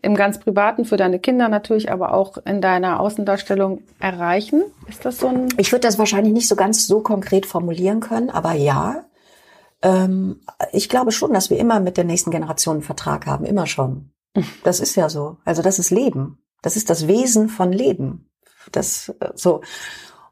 [0.00, 4.62] im ganz privaten für deine Kinder natürlich, aber auch in deiner Außendarstellung erreichen?
[4.88, 5.48] Ist das so ein?
[5.58, 9.04] Ich würde das wahrscheinlich nicht so ganz so konkret formulieren können, aber ja.
[9.82, 10.40] Ähm,
[10.72, 14.12] ich glaube schon, dass wir immer mit der nächsten Generation einen Vertrag haben, immer schon.
[14.64, 15.36] Das ist ja so.
[15.44, 16.41] Also das ist Leben.
[16.62, 18.30] Das ist das Wesen von Leben.
[18.70, 19.60] Das äh, so.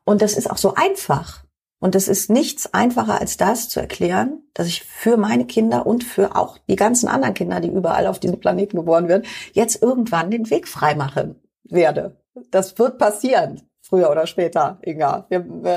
[0.04, 1.44] Und das ist auch so einfach.
[1.80, 6.04] Und es ist nichts einfacher als das zu erklären, dass ich für meine Kinder und
[6.04, 10.30] für auch die ganzen anderen Kinder, die überall auf diesem Planeten geboren werden, jetzt irgendwann
[10.30, 12.16] den Weg freimachen werde.
[12.50, 15.26] Das wird passieren, früher oder später, Inga.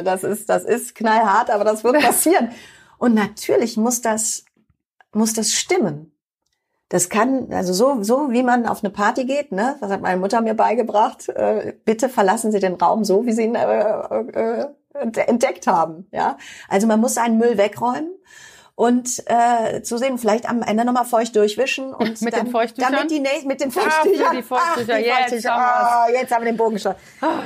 [0.04, 2.52] Das ist, das ist knallhart, aber das wird passieren.
[2.98, 4.44] Und natürlich muss das,
[5.14, 6.13] muss das stimmen.
[6.94, 10.20] Das kann, also so, so wie man auf eine Party geht, ne, das hat meine
[10.20, 14.68] Mutter mir beigebracht, äh, bitte verlassen Sie den Raum so, wie Sie ihn äh, äh,
[14.94, 16.06] entdeckt haben.
[16.12, 16.38] Ja,
[16.70, 18.12] Also man muss seinen Müll wegräumen
[18.76, 22.92] und äh, zu sehen, vielleicht am Ende nochmal feucht durchwischen und mit dann, den Feuchttüchern?
[22.92, 24.28] damit die nächsten, mit den Feuchttüchern.
[24.28, 24.94] Ah, die Feuchttücher.
[24.94, 25.52] Ach, die Jetzt Feuchttücher.
[25.56, 26.94] haben Oh, jetzt haben wir den Bogen schon.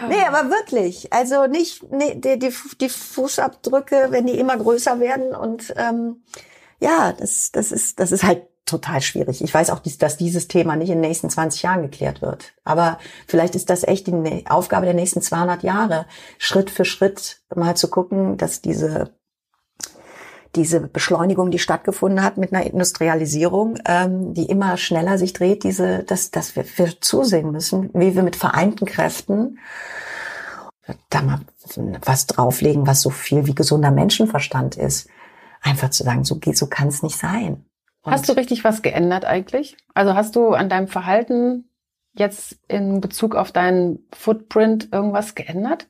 [0.09, 1.13] Nee, aber wirklich.
[1.13, 6.21] Also nicht nee, die, die, die Fußabdrücke, wenn die immer größer werden und ähm,
[6.81, 9.43] ja, das, das ist, das ist halt total schwierig.
[9.43, 12.53] Ich weiß auch, dass dieses Thema nicht in den nächsten 20 Jahren geklärt wird.
[12.63, 16.05] Aber vielleicht ist das echt die Aufgabe der nächsten 200 Jahre,
[16.37, 19.17] Schritt für Schritt mal zu gucken, dass diese
[20.55, 26.03] diese Beschleunigung, die stattgefunden hat mit einer Industrialisierung, ähm, die immer schneller sich dreht, diese,
[26.03, 29.59] dass, dass wir, wir zusehen müssen, wie wir mit vereinten Kräften
[31.09, 31.41] da mal
[32.05, 35.09] was drauflegen, was so viel wie gesunder Menschenverstand ist.
[35.61, 37.66] Einfach zu sagen, so so kann es nicht sein.
[38.07, 39.75] Und hast du richtig was geändert eigentlich?
[39.93, 41.69] Also hast du an deinem Verhalten
[42.13, 45.89] jetzt in Bezug auf deinen Footprint irgendwas geändert?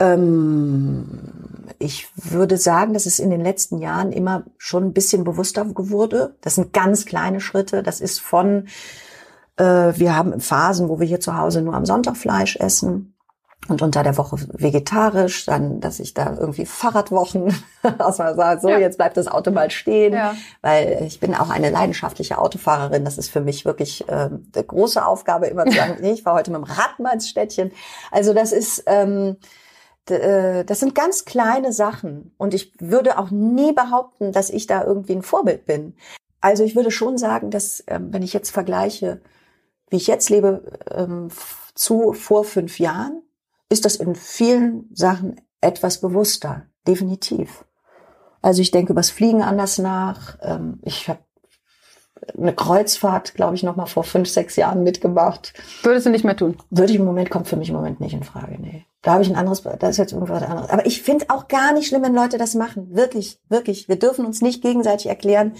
[0.00, 5.64] Ähm, ich würde sagen, dass es in den letzten Jahren immer schon ein bisschen bewusster
[5.76, 6.34] wurde.
[6.40, 7.84] Das sind ganz kleine Schritte.
[7.84, 8.66] Das ist von,
[9.58, 13.14] äh, wir haben Phasen, wo wir hier zu Hause nur am Sonntag Fleisch essen
[13.68, 17.54] und unter der Woche vegetarisch, dann, dass ich da irgendwie Fahrradwochen,
[17.98, 18.78] dass man sagt, so, ja.
[18.78, 20.34] jetzt bleibt das Auto mal stehen, ja.
[20.62, 23.04] weil ich bin auch eine leidenschaftliche Autofahrerin.
[23.04, 26.38] Das ist für mich wirklich äh, eine große Aufgabe, immer zu sagen, nee, ich fahre
[26.38, 27.70] heute mit dem Rad mal ins Städtchen.
[28.10, 29.36] Also das ist, ähm,
[30.08, 32.34] äh, das sind ganz kleine Sachen.
[32.38, 35.94] Und ich würde auch nie behaupten, dass ich da irgendwie ein Vorbild bin.
[36.40, 39.20] Also ich würde schon sagen, dass, ähm, wenn ich jetzt vergleiche,
[39.90, 41.28] wie ich jetzt lebe, ähm,
[41.74, 43.22] zu vor fünf Jahren,
[43.70, 47.64] ist das in vielen Sachen etwas bewusster, definitiv.
[48.42, 50.38] Also ich denke über das Fliegen anders nach.
[50.42, 51.20] Ähm, ich habe
[52.36, 55.54] eine Kreuzfahrt, glaube ich, noch mal vor fünf, sechs Jahren mitgemacht.
[55.82, 56.56] Würdest du nicht mehr tun?
[56.70, 58.84] Würde ich im Moment, kommt für mich im Moment nicht in Frage, nee.
[59.02, 60.70] Da habe ich ein anderes, da ist jetzt irgendwas anderes.
[60.70, 62.94] Aber ich finde auch gar nicht schlimm, wenn Leute das machen.
[62.94, 63.88] Wirklich, wirklich.
[63.88, 65.54] Wir dürfen uns nicht gegenseitig erklären,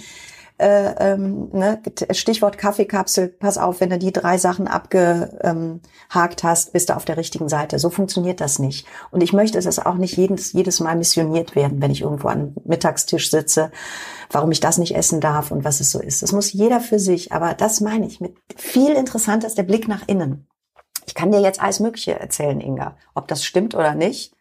[0.61, 6.91] äh, ähm, ne, Stichwort Kaffeekapsel, pass auf, wenn du die drei Sachen abgehakt hast, bist
[6.91, 7.79] du auf der richtigen Seite.
[7.79, 8.87] So funktioniert das nicht.
[9.11, 12.55] Und ich möchte, dass auch nicht jedes, jedes Mal missioniert werden, wenn ich irgendwo am
[12.65, 13.71] Mittagstisch sitze,
[14.31, 16.23] warum ich das nicht essen darf und was es so ist.
[16.23, 17.33] Das muss jeder für sich.
[17.33, 20.47] Aber das meine ich mit viel interessanter ist der Blick nach innen.
[21.07, 22.97] Ich kann dir jetzt alles Mögliche erzählen, Inga.
[23.15, 24.35] Ob das stimmt oder nicht,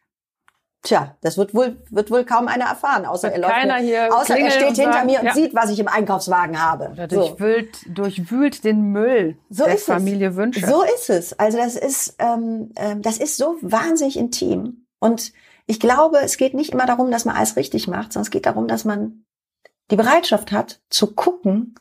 [0.82, 4.50] Tja, das wird wohl, wird wohl kaum einer erfahren, außer er, keiner hier außer er
[4.50, 5.34] steht hinter sagen, mir und ja.
[5.34, 6.92] sieht, was ich im Einkaufswagen habe.
[6.94, 7.92] Oder durchwühlt, so.
[7.92, 10.36] durchwühlt den Müll so der Familie es.
[10.38, 10.66] Wünsche.
[10.66, 11.38] So ist es.
[11.38, 14.86] Also das ist, ähm, ähm, das ist so wahnsinnig intim.
[15.00, 15.34] Und
[15.66, 18.46] ich glaube, es geht nicht immer darum, dass man alles richtig macht, sondern es geht
[18.46, 19.26] darum, dass man
[19.92, 21.76] die Bereitschaft hat, zu gucken,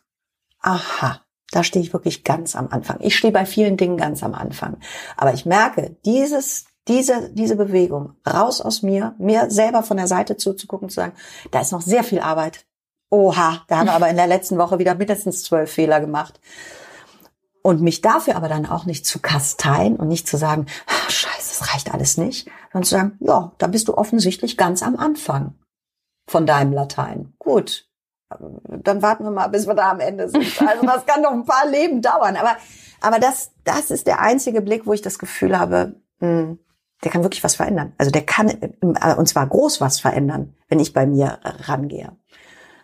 [0.61, 2.99] aha, da stehe ich wirklich ganz am Anfang.
[3.01, 4.79] Ich stehe bei vielen Dingen ganz am Anfang.
[5.17, 10.37] Aber ich merke, dieses diese, diese Bewegung raus aus mir, mir selber von der Seite
[10.37, 11.13] zuzugucken, zu sagen,
[11.51, 12.67] da ist noch sehr viel Arbeit.
[13.11, 16.41] Oha, da haben wir aber in der letzten Woche wieder mindestens zwölf Fehler gemacht.
[17.63, 21.59] Und mich dafür aber dann auch nicht zu kasteien und nicht zu sagen, ah, scheiße,
[21.59, 25.55] das reicht alles nicht, sondern zu sagen, ja, da bist du offensichtlich ganz am Anfang
[26.27, 27.35] von deinem Latein.
[27.39, 27.89] Gut,
[28.29, 30.45] dann warten wir mal, bis wir da am Ende sind.
[30.67, 32.37] Also das kann noch ein paar Leben dauern.
[32.37, 32.57] Aber,
[33.01, 36.59] aber das, das ist der einzige Blick, wo ich das Gefühl habe, mh, hm,
[37.05, 37.93] der kann wirklich was verändern.
[37.99, 42.17] Also der kann, äh, und zwar groß was verändern, wenn ich bei mir rangehe.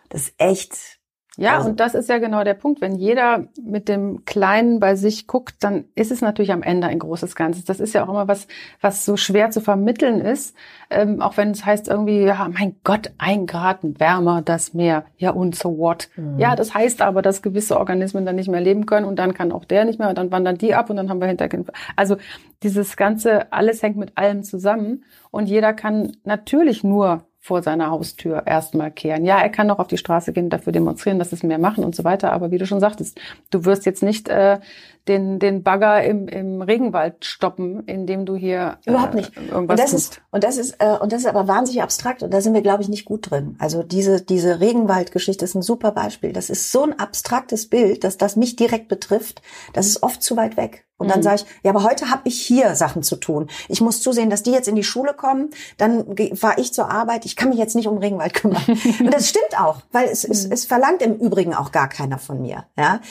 [0.09, 0.99] Das ist echt,
[1.37, 2.81] Ja, Also- und das ist ja genau der Punkt.
[2.81, 6.99] Wenn jeder mit dem Kleinen bei sich guckt, dann ist es natürlich am Ende ein
[6.99, 7.65] großes Ganzes.
[7.65, 8.47] Das ist ja auch immer was,
[8.81, 10.55] was so schwer zu vermitteln ist.
[10.89, 15.05] Ähm, auch wenn es heißt irgendwie, ja, mein Gott, ein Grad wärmer das Meer.
[15.17, 16.09] Ja, und so what?
[16.37, 19.51] Ja, das heißt aber, dass gewisse Organismen dann nicht mehr leben können und dann kann
[19.51, 21.69] auch der nicht mehr und dann wandern die ab und dann haben wir Hinterkind.
[21.95, 22.17] Also
[22.63, 28.47] dieses Ganze, alles hängt mit allem zusammen und jeder kann natürlich nur vor seiner Haustür
[28.47, 29.23] erstmal kehren.
[29.23, 31.95] Ja, er kann auch auf die Straße gehen dafür demonstrieren, dass es mehr machen und
[31.95, 32.31] so weiter.
[32.31, 34.57] Aber wie du schon sagtest, du wirst jetzt nicht äh,
[35.07, 39.35] den, den Bagger im, im Regenwald stoppen, indem du hier Überhaupt äh, nicht.
[39.37, 40.13] irgendwas und das tust.
[40.13, 42.61] ist und das ist äh, und das ist aber wahnsinnig abstrakt und da sind wir
[42.61, 43.55] glaube ich nicht gut drin.
[43.59, 46.33] Also diese diese Regenwaldgeschichte ist ein super Beispiel.
[46.33, 49.41] Das ist so ein abstraktes Bild, dass das mich direkt betrifft.
[49.73, 50.85] Das ist oft zu weit weg.
[50.97, 51.23] Und dann Mhm.
[51.23, 53.49] sage ich, ja, aber heute habe ich hier Sachen zu tun.
[53.67, 55.49] Ich muss zusehen, dass die jetzt in die Schule kommen.
[55.77, 57.25] Dann fahre ich zur Arbeit.
[57.25, 58.63] Ich kann mich jetzt nicht um Regenwald kümmern.
[59.01, 62.41] und das stimmt auch, weil es, es, es verlangt im Übrigen auch gar keiner von
[62.41, 62.65] mir.
[62.77, 63.01] Ja.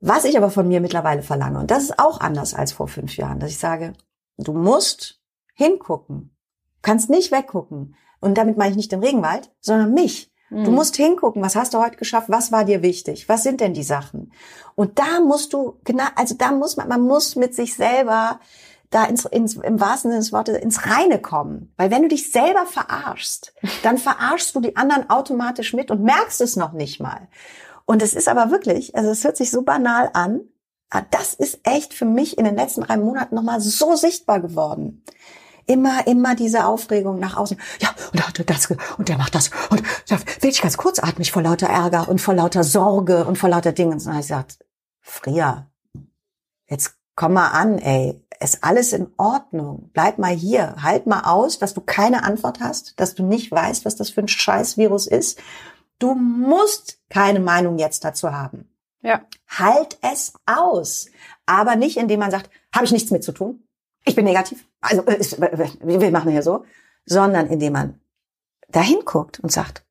[0.00, 3.16] Was ich aber von mir mittlerweile verlange, und das ist auch anders als vor fünf
[3.16, 3.94] Jahren, dass ich sage,
[4.38, 5.20] du musst
[5.54, 6.36] hingucken.
[6.76, 7.96] Du kannst nicht weggucken.
[8.20, 10.30] Und damit meine ich nicht den Regenwald, sondern mich.
[10.50, 10.74] Du Mhm.
[10.74, 13.82] musst hingucken, was hast du heute geschafft, was war dir wichtig, was sind denn die
[13.82, 14.30] Sachen?
[14.74, 18.40] Und da musst du, genau, also da muss man, man muss mit sich selber
[18.90, 21.72] da ins, ins, im wahrsten Sinne des Wortes ins Reine kommen.
[21.76, 23.52] Weil wenn du dich selber verarschst,
[23.82, 27.26] dann verarschst du die anderen automatisch mit und merkst es noch nicht mal.
[27.86, 30.40] Und es ist aber wirklich, also es hört sich so banal an,
[31.10, 35.02] das ist echt für mich in den letzten drei Monaten nochmal so sichtbar geworden.
[35.66, 37.58] Immer, immer diese Aufregung nach außen.
[37.80, 38.68] Ja, und der hat das,
[38.98, 39.50] und der macht das.
[39.70, 43.48] Und da will ich ganz kurzatmig vor lauter Ärger und vor lauter Sorge und vor
[43.48, 43.94] lauter Dingen.
[43.94, 44.58] Und dann ich gesagt,
[45.00, 45.70] Fria,
[46.68, 48.20] jetzt komm mal an, ey.
[48.40, 49.90] Ist alles in Ordnung.
[49.94, 50.74] Bleib mal hier.
[50.82, 54.20] Halt mal aus, dass du keine Antwort hast, dass du nicht weißt, was das für
[54.20, 55.38] ein Scheißvirus ist.
[55.98, 58.68] Du musst keine Meinung jetzt dazu haben.
[59.02, 59.20] Ja.
[59.48, 61.08] Halt es aus.
[61.46, 63.62] Aber nicht, indem man sagt, habe ich nichts mit zu tun.
[64.04, 64.66] Ich bin negativ.
[64.80, 66.64] Also, äh, ist, äh, wir machen hier so.
[67.04, 68.00] Sondern indem man
[68.68, 69.84] dahin guckt und sagt,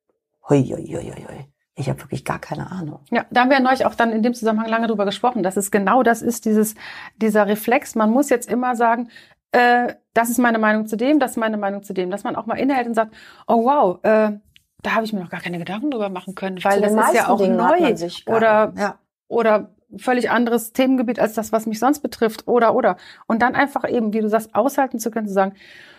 [0.48, 1.46] hui, hui, hui, hui, hui.
[1.76, 3.00] ich habe wirklich gar keine Ahnung.
[3.10, 5.70] Ja, da haben wir neulich auch dann in dem Zusammenhang lange drüber gesprochen, dass es
[5.70, 6.74] genau das ist, dieses,
[7.16, 7.94] dieser Reflex.
[7.94, 9.10] Man muss jetzt immer sagen,
[9.52, 12.34] äh, das ist meine Meinung zu dem, das ist meine Meinung zu dem, dass man
[12.36, 13.14] auch mal innehält und sagt,
[13.46, 14.32] oh wow, äh,
[14.84, 17.28] da habe ich mir noch gar keine Gedanken drüber machen können, weil das ist ja
[17.28, 17.94] auch Dingen neu
[18.26, 18.98] oder ja.
[19.28, 23.88] oder völlig anderes Themengebiet als das, was mich sonst betrifft oder oder und dann einfach
[23.88, 25.54] eben, wie du sagst, aushalten zu können, zu sagen,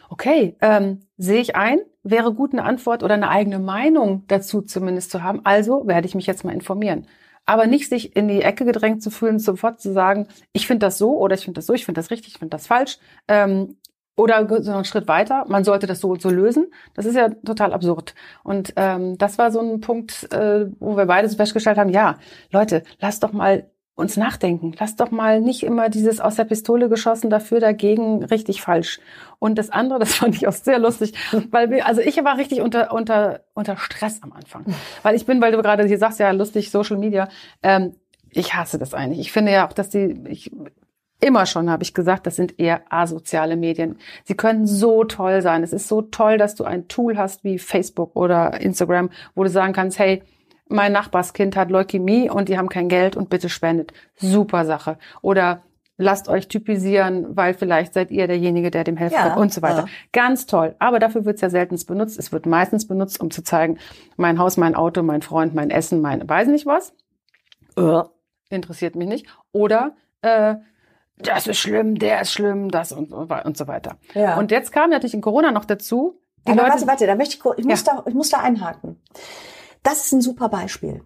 [0.10, 5.10] okay, ähm, sehe ich ein, wäre gut eine Antwort oder eine eigene Meinung dazu zumindest
[5.12, 5.42] zu haben.
[5.44, 7.08] Also werde ich mich jetzt mal informieren.
[7.48, 10.98] Aber nicht sich in die Ecke gedrängt zu fühlen, sofort zu sagen, ich finde das
[10.98, 12.98] so oder ich finde das so, ich finde das richtig, ich finde das falsch.
[13.28, 13.78] Ähm,
[14.16, 16.72] oder so einen Schritt weiter, man sollte das so und so lösen.
[16.94, 18.16] Das ist ja total absurd.
[18.44, 22.16] Und ähm, das war so ein Punkt, äh, wo wir beide so festgestellt haben, ja,
[22.52, 24.74] Leute, lasst doch mal uns nachdenken.
[24.78, 29.00] Lasst doch mal nicht immer dieses aus der Pistole geschossen, dafür, dagegen, richtig falsch.
[29.40, 31.14] Und das andere, das fand ich auch sehr lustig,
[31.52, 34.66] weil wir, also ich war richtig unter, unter, unter Stress am Anfang.
[35.02, 37.30] Weil ich bin, weil du gerade hier sagst, ja, lustig, Social Media,
[37.64, 37.96] ähm,
[38.32, 39.20] ich hasse das eigentlich.
[39.20, 40.52] Ich finde ja auch, dass die, ich,
[41.22, 43.98] Immer schon habe ich gesagt, das sind eher asoziale Medien.
[44.26, 45.64] Sie können so toll sein.
[45.64, 49.50] Es ist so toll, dass du ein Tool hast wie Facebook oder Instagram, wo du
[49.50, 50.24] sagen kannst, hey,
[50.68, 53.94] mein Nachbarskind hat Leukämie und die haben kein Geld und bitte spendet.
[54.16, 54.98] Super Sache.
[55.22, 55.62] Oder
[55.98, 59.62] lasst euch typisieren, weil vielleicht seid ihr derjenige, der dem helfen Ja, kann und so
[59.62, 59.82] weiter.
[59.82, 59.86] ja.
[60.12, 60.76] Ganz toll.
[60.80, 62.20] Aber dafür wird es ja selten benutzt.
[62.20, 63.78] Es wird meistens benutzt, um zu zeigen,
[64.18, 66.94] mein Haus, mein Auto, mein Freund, mein Essen, mein weiß nicht was.
[67.78, 68.02] Äh,
[68.50, 69.28] interessiert mich nicht.
[69.52, 70.56] Oder äh,
[71.18, 73.98] das ist schlimm, der ist schlimm, das und, und so weiter.
[74.14, 74.38] Ja.
[74.38, 77.36] Und jetzt kam natürlich in Corona noch dazu, die Aber Leute, warte, warte, da möchte
[77.36, 77.96] ich, ich, muss Ja.
[77.96, 79.02] da, ich muss da einhaken.
[79.84, 81.04] Das ist ein super Beispiel.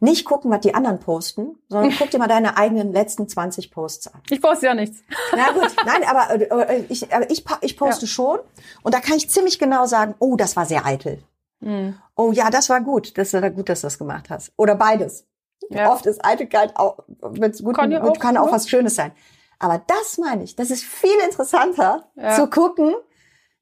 [0.00, 4.08] Nicht gucken, was die anderen posten, sondern guck dir mal deine eigenen letzten 20 Posts
[4.08, 4.22] an.
[4.30, 5.02] ich poste ja nichts.
[5.36, 8.40] Na gut, nein, aber äh, äh, ich, aber ich, ich poste schon
[8.82, 11.22] und da kann ich ziemlich genau sagen, oh, das war sehr eitel.
[11.62, 11.94] Hm.
[12.16, 13.16] Oh ja, das war gut.
[13.18, 14.52] Das war gut, dass du das gemacht hast.
[14.56, 15.26] Oder beides.
[15.68, 15.92] Ja.
[15.92, 18.52] Oft ist Eitelkeit auch, wenn's gut, Kann ja gut, auch, kann auch ne?
[18.52, 19.12] was Schönes sein.
[19.60, 22.34] Aber das meine ich, das ist viel interessanter Ja.
[22.34, 22.94] zu gucken,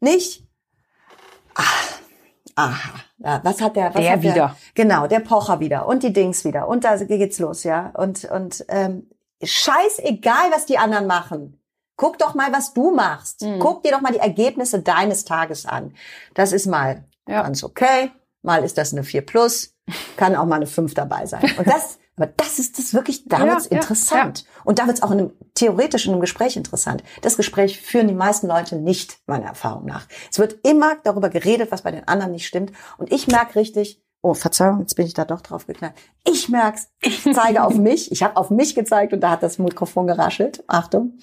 [0.01, 0.47] nicht,
[1.55, 1.63] ah,
[2.55, 4.57] aha, ja, was hat der, was Der hat der, wieder.
[4.75, 7.91] Genau, der Pocher wieder und die Dings wieder und da geht's los, ja.
[7.97, 9.11] Und, und, ähm,
[9.43, 11.61] scheißegal, was die anderen machen.
[11.97, 13.43] Guck doch mal, was du machst.
[13.43, 13.59] Mhm.
[13.59, 15.95] Guck dir doch mal die Ergebnisse deines Tages an.
[16.35, 17.43] Das ist mal Ja.
[17.43, 18.13] ganz okay.
[18.43, 19.75] Mal ist das eine 4 plus.
[20.17, 21.43] Kann auch mal eine 5 dabei sein.
[21.59, 24.45] Und das, aber das ist das wirklich, da Ja, wird's ja, interessant.
[24.65, 27.03] Und da wird's auch in einem, theoretisch in einem Gespräch interessant.
[27.23, 30.07] Das Gespräch führen die meisten Leute nicht, meiner Erfahrung nach.
[30.31, 32.73] Es wird immer darüber geredet, was bei den anderen nicht stimmt.
[32.99, 35.95] Und ich merke richtig, Oh, Verzeihung, jetzt bin ich da doch drauf geknallt.
[36.27, 36.89] Ich merk's.
[37.01, 38.11] Ich zeige auf mich.
[38.11, 40.65] Ich habe auf mich gezeigt und da hat das Mikrofon geraschelt.
[40.67, 41.19] Achtung.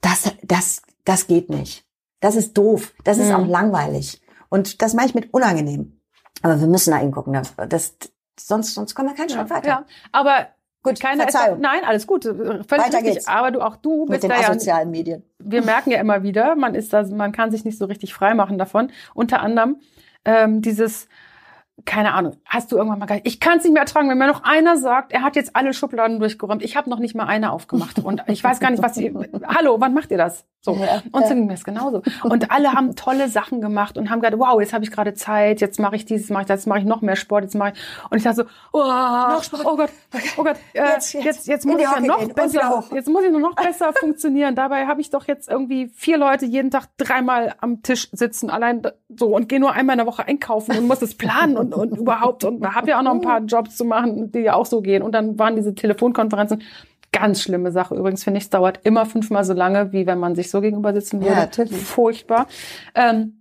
[0.00, 1.84] Das, das, das geht nicht.
[2.20, 2.94] Das ist doof.
[3.04, 3.34] Das ist Mhm.
[3.34, 4.22] auch langweilig.
[4.48, 6.00] Und das mache ich mit unangenehm.
[6.40, 7.38] Aber wir müssen da hingucken.
[7.68, 7.98] Das,
[8.40, 9.68] sonst, sonst kommen wir keinen Schritt weiter.
[9.68, 10.48] Ja, aber
[10.82, 11.60] Gut, keiner ist, Verzeihung.
[11.60, 13.14] nein, alles gut, völlig Weiter richtig.
[13.14, 13.28] geht's.
[13.28, 15.24] Aber du auch du mit bist den da ja asozialen Medien.
[15.38, 18.34] wir merken ja immer wieder, man ist da, man kann sich nicht so richtig frei
[18.34, 18.90] machen davon.
[19.12, 19.80] Unter anderem
[20.24, 21.08] ähm, dieses,
[21.84, 24.26] keine Ahnung, hast du irgendwann mal gesagt, ich kann es nicht mehr ertragen, wenn mir
[24.28, 26.62] noch einer sagt, er hat jetzt alle Schubladen durchgeräumt.
[26.62, 29.12] Ich habe noch nicht mal eine aufgemacht und ich weiß gar nicht, was sie.
[29.46, 30.44] Hallo, wann macht ihr das?
[30.60, 30.74] So.
[30.74, 31.34] Ja, Und so ja.
[31.34, 32.02] ging mir das genauso.
[32.24, 35.60] Und alle haben tolle Sachen gemacht und haben gesagt, wow, jetzt habe ich gerade Zeit,
[35.60, 37.72] jetzt mache ich dieses, mache ich das, jetzt mache ich noch mehr Sport, jetzt mache
[37.74, 37.80] ich.
[38.10, 38.42] Und ich dachte so,
[38.72, 39.90] oh, oh Gott,
[40.36, 41.46] oh Gott, äh, Jetzt, jetzt, jetzt.
[41.46, 44.54] jetzt, muss ich ja noch gehen besser, jetzt muss ich nur noch besser funktionieren.
[44.56, 48.82] Dabei habe ich doch jetzt irgendwie vier Leute jeden Tag dreimal am Tisch sitzen, allein
[49.16, 51.96] so und gehe nur einmal in der Woche einkaufen und muss das planen und, und
[51.96, 54.80] überhaupt und habe ja auch noch ein paar Jobs zu machen, die ja auch so
[54.80, 55.02] gehen.
[55.02, 56.62] Und dann waren diese Telefonkonferenzen.
[57.12, 58.44] Ganz schlimme Sache übrigens, finde ich.
[58.44, 61.34] Es dauert immer fünfmal so lange, wie wenn man sich so gegenüber sitzen würde.
[61.34, 61.76] Ja, natürlich.
[61.76, 62.46] Furchtbar.
[62.94, 63.38] Ähm,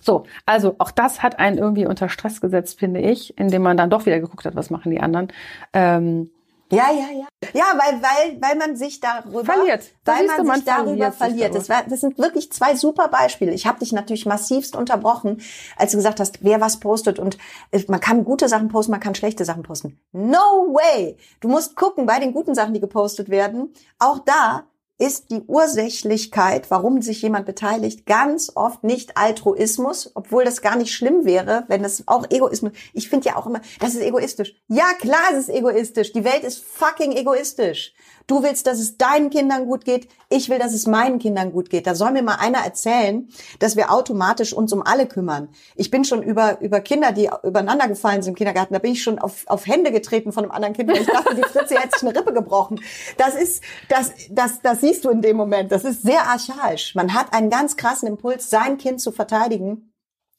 [0.00, 3.88] so, also auch das hat einen irgendwie unter Stress gesetzt, finde ich, indem man dann
[3.88, 5.28] doch wieder geguckt hat, was machen die anderen.
[5.72, 6.30] Ähm,
[6.72, 7.26] Ja, ja, ja.
[7.52, 9.92] Ja, weil, weil, weil man sich darüber Verliert.
[10.04, 11.54] Da Weil du, man sich man darüber verliert verliert.
[11.54, 13.52] Das, war, das sind wirklich zwei super Beispiele.
[13.52, 15.42] Ich habe dich natürlich massivst unterbrochen,
[15.76, 17.18] als du gesagt hast, wer was postet.
[17.18, 17.36] Und
[17.72, 20.00] äh, man kann gute Sachen posten, man kann schlechte Sachen posten.
[20.12, 21.18] No way!
[21.40, 24.64] Du musst gucken, bei den guten Sachen, die gepostet werden, auch da
[24.98, 30.94] ist die Ursächlichkeit, warum sich jemand beteiligt, ganz oft nicht Altruismus, obwohl das gar nicht
[30.94, 32.72] schlimm wäre, wenn es auch Egoismus.
[32.92, 34.54] Ich finde ja auch immer, das ist egoistisch.
[34.68, 36.12] Ja, klar, es ist egoistisch.
[36.12, 37.94] Die Welt ist fucking egoistisch.
[38.26, 40.08] Du willst, dass es deinen Kindern gut geht.
[40.28, 41.86] Ich will, dass es meinen Kindern gut geht.
[41.86, 45.48] Da soll mir mal einer erzählen, dass wir automatisch uns um alle kümmern.
[45.76, 49.02] Ich bin schon über, über Kinder, die übereinander gefallen sind im Kindergarten, da bin ich
[49.02, 51.98] schon auf, auf Hände getreten von einem anderen Kind, weil ich dachte, die Fritze hätte
[51.98, 52.80] sich eine Rippe gebrochen.
[53.16, 55.72] Das ist, das, das, das siehst du in dem Moment.
[55.72, 56.94] Das ist sehr archaisch.
[56.94, 59.88] Man hat einen ganz krassen Impuls, sein Kind zu verteidigen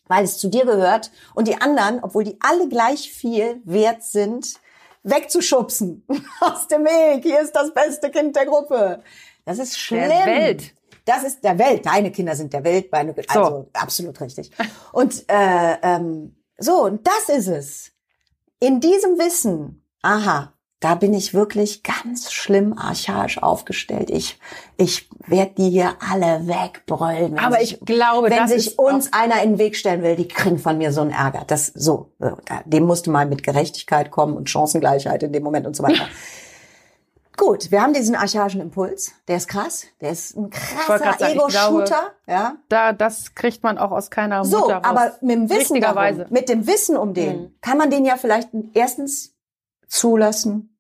[0.08, 4.60] weil es zu dir gehört und die anderen, obwohl die alle gleich viel wert sind,
[5.04, 6.06] wegzuschubsen
[6.42, 7.24] aus dem Weg.
[7.24, 9.02] Hier ist das beste Kind der Gruppe.
[9.46, 10.10] Das ist schlimm.
[10.10, 10.74] Der Welt.
[11.06, 11.86] Das ist der Welt.
[11.86, 12.92] Deine Kinder sind der Welt.
[12.92, 13.70] Meine, also So.
[13.74, 14.52] absolut richtig.
[14.94, 17.92] Und äh, ähm, so, und das ist es.
[18.60, 20.53] In diesem Wissen, aha,
[20.84, 24.10] da bin ich wirklich ganz schlimm archaisch aufgestellt.
[24.10, 24.38] Ich,
[24.78, 27.40] ich werde die hier alle wegbrüllen.
[27.40, 30.60] Aber sich- ich glaube, wenn sich uns einer in den Weg stellen will, die kriegen
[30.60, 31.44] von mir so einen Ärger.
[31.48, 35.76] Das so, so, dem musste mal mit Gerechtigkeit kommen und Chancengleichheit in dem Moment und
[35.76, 36.06] so weiter.
[37.36, 39.12] Gut, wir haben diesen archaischen Impuls.
[39.28, 39.86] Der ist krass.
[40.02, 42.12] Der ist ein krasser Ego-Shooter.
[42.28, 42.58] Ja.
[42.70, 44.84] da, das kriegt man auch aus keiner So, Mutter raus.
[44.86, 47.56] aber mit dem Wissen darum, mit dem Wissen um den, Mhm.
[47.62, 49.34] kann man den ja vielleicht erstens
[49.88, 50.73] zulassen,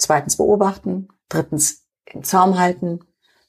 [0.00, 3.00] zweitens beobachten, drittens im Zaum halten,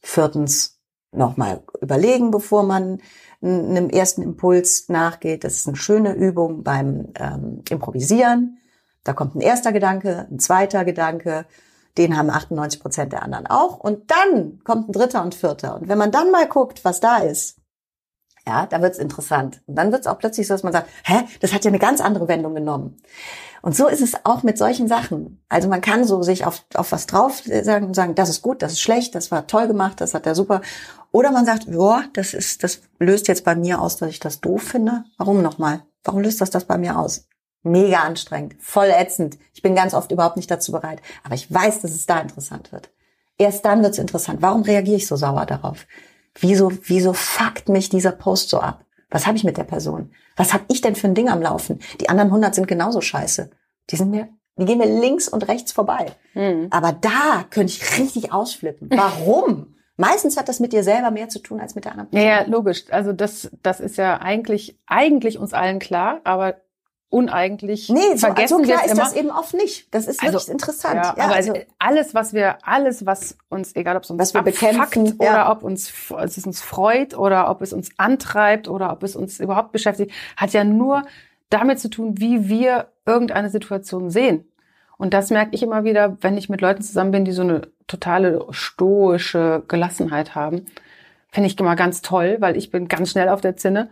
[0.01, 0.79] viertens
[1.11, 3.01] nochmal überlegen, bevor man
[3.41, 5.43] einem ersten Impuls nachgeht.
[5.43, 8.59] Das ist eine schöne Übung beim ähm, Improvisieren.
[9.03, 11.45] Da kommt ein erster Gedanke, ein zweiter Gedanke,
[11.97, 13.79] den haben 98 Prozent der anderen auch.
[13.79, 15.75] Und dann kommt ein dritter und vierter.
[15.75, 17.57] Und wenn man dann mal guckt, was da ist,
[18.47, 19.61] ja, da wird's interessant.
[19.67, 22.01] Und dann wird's auch plötzlich so, dass man sagt, hä, das hat ja eine ganz
[22.01, 22.97] andere Wendung genommen.
[23.61, 25.43] Und so ist es auch mit solchen Sachen.
[25.47, 28.63] Also man kann so sich auf, auf was drauf sagen und sagen, das ist gut,
[28.63, 30.61] das ist schlecht, das war toll gemacht, das hat er super.
[31.11, 34.41] Oder man sagt, ja, das ist, das löst jetzt bei mir aus, dass ich das
[34.41, 35.03] doof finde.
[35.17, 35.83] Warum nochmal?
[36.03, 37.27] Warum löst das das bei mir aus?
[37.63, 39.37] Mega anstrengend, voll ätzend.
[39.53, 40.99] Ich bin ganz oft überhaupt nicht dazu bereit.
[41.23, 42.89] Aber ich weiß, dass es da interessant wird.
[43.37, 44.41] Erst dann wird's interessant.
[44.41, 45.85] Warum reagiere ich so sauer darauf?
[46.39, 48.85] Wieso, wieso fuckt mich dieser Post so ab?
[49.09, 50.11] Was habe ich mit der Person?
[50.37, 51.79] Was habe ich denn für ein Ding am Laufen?
[51.99, 53.51] Die anderen 100 sind genauso scheiße.
[53.89, 56.05] Die sind mir, die gehen mir links und rechts vorbei.
[56.33, 56.67] Mhm.
[56.71, 58.89] Aber da könnte ich richtig ausflippen.
[58.95, 59.75] Warum?
[59.97, 62.41] Meistens hat das mit dir selber mehr zu tun als mit der anderen Ja, ja,
[62.47, 62.85] logisch.
[62.89, 66.55] Also das, das ist ja eigentlich, eigentlich uns allen klar, aber
[67.11, 69.03] uneigentlich Nee, so, vergessen so wir klar ist immer.
[69.03, 69.93] das eben oft nicht.
[69.93, 70.95] Das ist Also, wirklich interessant.
[70.95, 74.33] Ja, Ja, aber also, alles, was wir, alles, was uns, egal ob es uns Was
[74.33, 75.51] wir bekämpfen, oder ja.
[75.51, 75.91] ob uns,
[76.23, 80.53] es uns freut oder ob es uns antreibt oder ob es uns überhaupt beschäftigt, hat
[80.53, 81.03] ja nur
[81.49, 84.45] damit zu tun, wie wir irgendeine Situation sehen.
[84.97, 87.63] Und das merke ich immer wieder, wenn ich mit Leuten zusammen bin, die so eine
[87.87, 90.65] totale stoische Gelassenheit haben.
[91.29, 93.89] Finde ich immer ganz toll, weil ich bin ganz schnell auf der Zinne.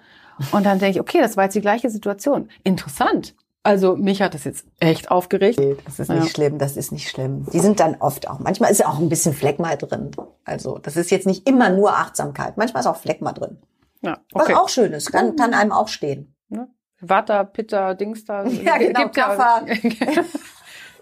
[0.51, 2.49] Und dann denke ich, okay, das war jetzt die gleiche Situation.
[2.63, 3.35] Interessant.
[3.61, 5.59] Also mich hat das jetzt echt aufgeregt.
[5.85, 6.15] das ist Ja.
[6.15, 7.45] nicht schlimm, das ist nicht schlimm.
[7.51, 10.11] Die sind dann oft auch, manchmal ist ja auch ein bisschen Fleck mal drin.
[10.45, 12.55] Also, das ist jetzt nicht immer nur Achtsamkeit.
[12.57, 13.57] Manchmal ist auch Fleck mal drin.
[14.01, 14.55] Ja, Was okay.
[14.55, 16.33] auch schön ist, kann, kann einem auch stehen.
[16.47, 16.69] Ne?
[17.01, 18.45] Vata, Pitta, Dings da.
[18.47, 19.65] Ja, genau, Gibt ja-.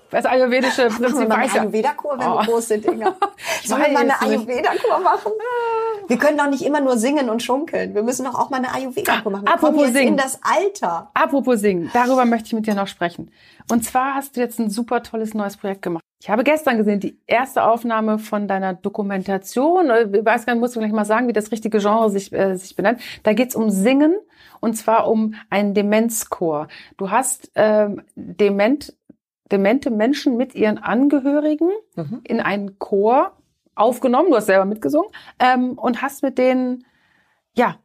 [0.09, 1.51] Das ayurvedische Machen wir Prinzip mal eine.
[1.51, 2.37] Ayurveda-Kur, wenn Oh.
[2.39, 3.15] wir groß sind, Inga.
[3.65, 4.21] Sollen wir mal eine.
[4.21, 5.31] Ayurveda-Kur machen?
[6.07, 7.93] Wir können doch nicht immer nur singen und schunkeln.
[7.93, 9.45] Wir müssen doch auch mal eine Ayurveda-Kur machen.
[9.45, 10.07] Wir Apropos singen.
[10.09, 11.11] in das Alter.
[11.13, 13.31] Apropos singen, darüber möchte ich mit dir noch sprechen.
[13.69, 16.03] Und zwar hast du jetzt ein super tolles neues Projekt gemacht.
[16.21, 19.91] Ich habe gestern gesehen, die erste Aufnahme von deiner Dokumentation.
[20.13, 22.55] Ich weiß gar nicht, musst du gleich mal sagen, wie das richtige Genre sich, äh,
[22.55, 23.01] sich benennt.
[23.23, 24.15] Da geht's um Singen
[24.61, 26.69] und zwar um einen Demenzchor.
[26.97, 28.93] Du hast ähm, dement,
[29.51, 32.21] demente Menschen mit ihren Angehörigen Mhm.
[32.23, 33.33] in einen Chor
[33.75, 34.29] aufgenommen.
[34.31, 36.85] Du hast selber mitgesungen ähm, und hast mit denen
[37.55, 37.77] ja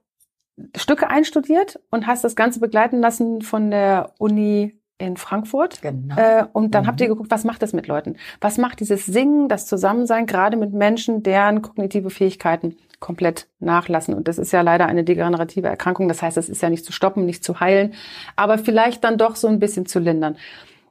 [0.77, 5.83] Stücke einstudiert und hast das Ganze begleiten lassen von der Uni in Frankfurt.
[5.83, 6.15] Genau.
[6.17, 6.87] Äh, und dann Mhm.
[6.89, 8.17] habt ihr geguckt, was macht das mit Leuten?
[8.41, 14.15] Was macht dieses Singen, das Zusammensein, gerade mit Menschen, deren kognitive Fähigkeiten komplett nachlassen?
[14.15, 16.07] Und das ist ja leider eine degenerative Erkrankung.
[16.07, 17.95] Das heißt, es ist ja nicht zu stoppen, nicht zu heilen,
[18.37, 20.37] aber vielleicht dann doch so ein bisschen zu lindern.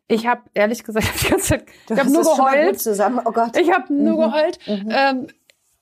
[0.08, 2.80] Ich habe ehrlich gesagt die ganze Zeit, ich habe nur geheult.
[2.82, 3.22] zusammen.
[3.26, 3.56] Oh Gott.
[3.58, 4.32] Ich habe nur Mhm.
[4.32, 4.90] geheult Mhm.
[4.92, 5.28] ähm,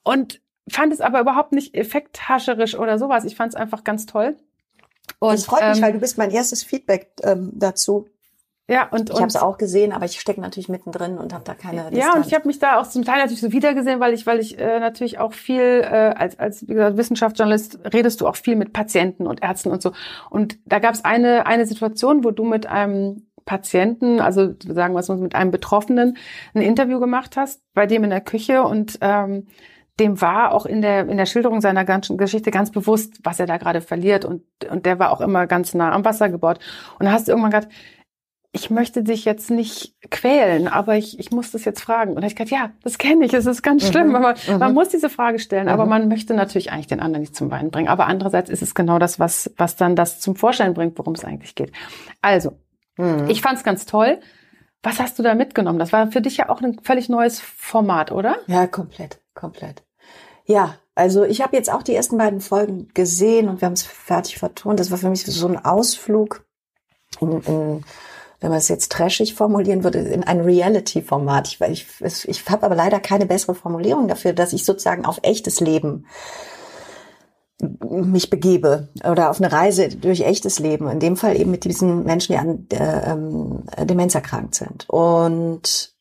[0.04, 3.26] und fand es aber überhaupt nicht effekthascherisch oder sowas.
[3.26, 4.38] Ich fand es einfach ganz toll.
[5.20, 8.08] Und, Das freut mich, ähm, weil du bist mein erstes Feedback ähm, dazu.
[8.70, 11.56] ja und Ich habe es auch gesehen, aber ich stecke natürlich mittendrin und habe da
[11.56, 14.28] keine Ja, und ich habe mich da auch zum Teil natürlich so wiedergesehen, weil ich,
[14.28, 18.36] weil ich äh, natürlich auch viel äh, als als wie gesagt, Wissenschaftsjournalist redest du auch
[18.36, 19.92] viel mit Patienten und Ärzten und so.
[20.30, 25.00] Und da gab es eine eine Situation, wo du mit einem Patienten, also sagen wir
[25.00, 26.18] es mit einem Betroffenen
[26.54, 29.48] ein Interview gemacht hast, bei dem in der Küche und ähm,
[30.00, 33.48] dem war auch in der in der Schilderung seiner ganzen Geschichte ganz bewusst, was er
[33.48, 36.60] da gerade verliert und und der war auch immer ganz nah am Wasser gebaut.
[37.00, 37.74] Und da hast du irgendwann gesagt,
[38.52, 42.12] ich möchte dich jetzt nicht quälen, aber ich, ich muss das jetzt fragen.
[42.12, 44.36] Und da hab ich gesagt, ja, das kenne ich, es ist ganz schlimm, Mhm, man,
[44.48, 44.58] mhm.
[44.58, 45.90] man muss diese Frage stellen, aber Mhm.
[45.90, 47.90] man möchte natürlich eigentlich den anderen nicht zum Weinen bringen.
[47.90, 51.24] Aber andererseits ist es genau das, was, was dann das zum Vorschein bringt, worum es
[51.26, 51.72] eigentlich geht.
[52.22, 52.54] Also,
[53.00, 53.30] Mhm.
[53.30, 54.20] ich fand es ganz toll.
[54.84, 55.80] Was hast du da mitgenommen?
[55.80, 58.38] Das war für dich ja auch ein völlig neues Format, oder?
[58.48, 59.84] Ja, komplett, komplett.
[60.46, 63.84] Ja, also ich habe jetzt auch die ersten beiden Folgen gesehen und wir haben es
[63.84, 64.80] fertig vertont.
[64.80, 66.46] Das war für mich so ein Ausflug
[67.20, 67.84] in, in
[68.40, 71.48] wenn man es jetzt trashig formulieren würde, in ein Reality-Format.
[71.48, 75.60] Ich, ich, ich habe aber leider keine bessere Formulierung dafür, dass ich sozusagen auf echtes
[75.60, 76.06] Leben
[77.62, 80.88] mich begebe oder auf eine Reise durch echtes Leben.
[80.90, 84.88] In dem Fall eben mit diesen Menschen, die an äh, ähm, Demenz erkrankt sind.
[84.88, 85.94] Und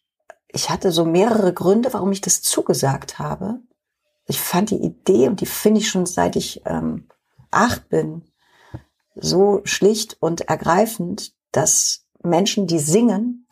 [0.48, 3.60] ich hatte so mehrere Gründe, warum ich das zugesagt habe.
[4.26, 7.08] Ich fand die Idee, und die finde ich schon seit ich ähm,
[7.50, 8.22] acht bin,
[9.14, 13.46] so schlicht und ergreifend, dass Menschen, die singen,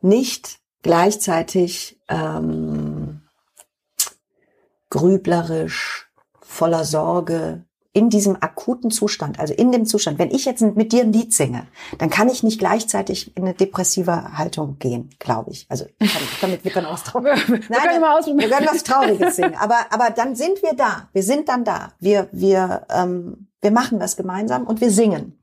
[0.00, 3.22] nicht gleichzeitig ähm,
[4.90, 6.07] grüblerisch,
[6.48, 11.02] voller Sorge, in diesem akuten Zustand, also in dem Zustand, wenn ich jetzt mit dir
[11.02, 11.66] ein Lied singe,
[11.98, 15.66] dann kann ich nicht gleichzeitig in eine depressive Haltung gehen, glaube ich.
[15.68, 17.48] Also kann, damit wir können auch was Trauriges.
[17.48, 19.56] Wir können mal wir können was Trauriges singen.
[19.58, 21.08] Aber, aber dann sind wir da.
[21.12, 21.92] Wir sind dann da.
[21.98, 25.40] Wir, wir, ähm, wir machen das gemeinsam und wir singen.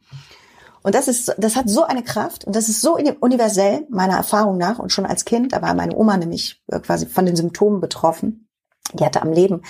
[0.82, 4.58] Und das ist, das hat so eine Kraft und das ist so universell meiner Erfahrung
[4.58, 7.82] nach und schon als Kind, da war meine Oma nämlich äh, quasi von den Symptomen
[7.82, 8.48] betroffen.
[8.94, 9.64] Die hatte am Leben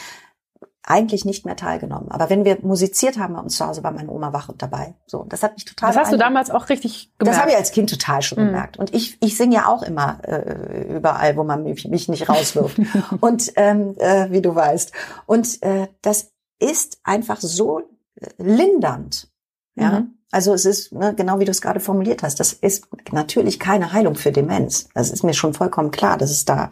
[0.87, 2.11] eigentlich nicht mehr teilgenommen.
[2.11, 4.95] Aber wenn wir musiziert haben bei uns zu Hause, war meine Oma wach und dabei.
[5.07, 5.89] So, das hat mich total.
[5.89, 7.35] Das hast du damals auch richtig gemerkt.
[7.35, 8.47] Das habe ich als Kind total schon Mhm.
[8.47, 8.77] gemerkt.
[8.77, 12.79] Und ich, ich singe ja auch immer äh, überall, wo man mich, mich nicht rauswirft.
[13.19, 14.91] und ähm, äh, wie du weißt.
[15.25, 19.29] Und äh, das ist einfach so äh, lindernd.
[19.75, 19.99] Ja.
[20.01, 20.11] Mhm.
[20.31, 23.93] Also es ist, ne, genau wie du es gerade formuliert hast, das ist natürlich keine
[23.93, 24.89] Heilung für Demenz.
[24.93, 26.71] Das ist mir schon vollkommen klar, dass es da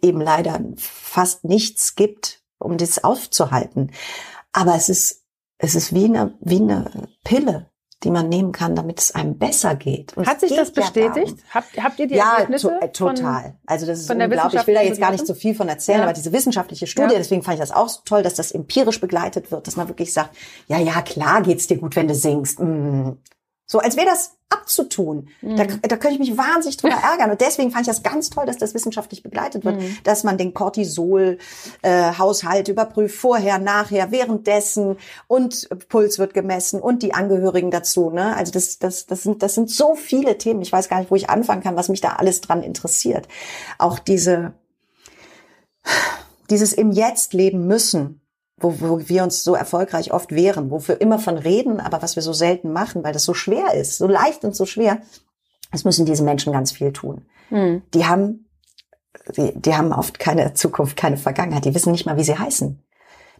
[0.00, 3.90] eben leider fast nichts gibt, um das aufzuhalten.
[4.52, 5.22] Aber es ist,
[5.58, 7.66] es ist wie eine, wie eine Pille,
[8.02, 10.16] die man nehmen kann, damit es einem besser geht.
[10.16, 11.14] Und Hat sich das ja bestätigt?
[11.28, 11.38] darum.
[11.52, 12.68] Habt, habt ihr die Ja, Ergebnisse?
[12.68, 13.58] to äh, von- total.
[13.66, 14.60] also das ist unglaublich.
[14.62, 16.04] Ich will da jetzt gar nicht so viel von erzählen, Ja.
[16.04, 17.18] aber diese wissenschaftliche Studie, Ja.
[17.18, 20.34] deswegen fand ich das auch toll, dass das empirisch begleitet wird, dass man wirklich sagt,
[20.66, 22.58] ja, ja, klar geht's dir gut, wenn du singst.
[22.58, 23.10] Mm.
[23.66, 25.28] So als wäre das abzutun.
[25.40, 25.80] Da, Mhm.
[25.82, 27.30] da könnte ich mich wahnsinnig drüber ärgern.
[27.30, 29.96] Und deswegen fand ich das ganz toll, dass das wissenschaftlich begleitet wird, Mhm.
[30.04, 34.96] dass man den Cortisol-Haushalt überprüft, vorher, nachher, währenddessen
[35.28, 38.10] und Puls wird gemessen und die Angehörigen dazu.
[38.10, 38.36] Ne?
[38.36, 40.62] Also das, das, das, sind, das sind so viele Themen.
[40.62, 43.28] Ich weiß gar nicht, wo ich anfangen kann, was mich da alles dran interessiert.
[43.78, 44.52] Auch diese,
[46.50, 48.19] dieses im Jetzt leben müssen,
[48.60, 52.16] wo, wo wir uns so erfolgreich oft wehren, wo wir immer von reden, aber was
[52.16, 55.00] wir so selten machen, weil das so schwer ist, so leicht und so schwer.
[55.72, 57.26] Das müssen diese Menschen ganz viel tun.
[57.50, 57.82] Mhm.
[57.94, 58.46] Die haben,
[59.36, 61.64] die, die haben oft keine Zukunft, keine Vergangenheit.
[61.64, 62.82] Die wissen nicht mal, wie sie heißen.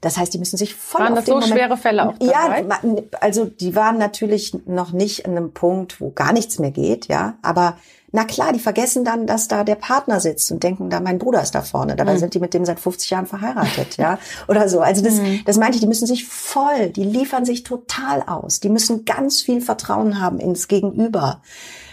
[0.01, 2.15] Das heißt, die müssen sich voll Waren auf das den so Moment, schwere Fälle auch
[2.19, 2.65] dabei?
[2.65, 2.79] Ja,
[3.21, 7.35] also die waren natürlich noch nicht an einem Punkt, wo gar nichts mehr geht, ja.
[7.43, 7.77] Aber
[8.13, 11.43] na klar, die vergessen dann, dass da der Partner sitzt und denken, da mein Bruder
[11.43, 11.97] ist da vorne.
[11.97, 12.19] Dabei Mhm.
[12.19, 14.19] sind die mit dem seit 50 Jahren verheiratet, ja.
[14.49, 14.81] Oder so.
[14.81, 15.41] Also das, Mhm.
[15.45, 18.59] das meinte ich, die müssen sich voll, die liefern sich total aus.
[18.61, 21.41] Die müssen ganz viel Vertrauen haben ins Gegenüber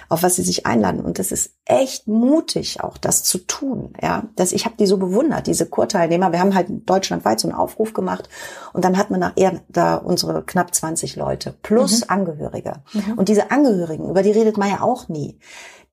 [0.10, 1.01] auf was sie sich einladen.
[1.01, 3.93] Und das ist echt mutig, auch das zu tun.
[4.01, 6.32] Ja, das, ich habe die so bewundert, diese Kurteilnehmer.
[6.32, 8.30] Wir haben halt deutschlandweit so einen Aufruf gemacht
[8.74, 12.84] und dann hat man nachher da unsere knapp 20 Leute plus Angehörige.
[13.16, 15.39] Und diese Angehörigen, über die redet man ja auch nie.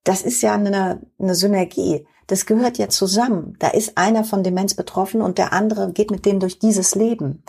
[0.05, 2.07] Das ist ja eine, eine Synergie.
[2.27, 3.57] Das gehört ja zusammen.
[3.59, 7.43] Da ist einer von Demenz betroffen und der andere geht mit dem durch dieses Leben.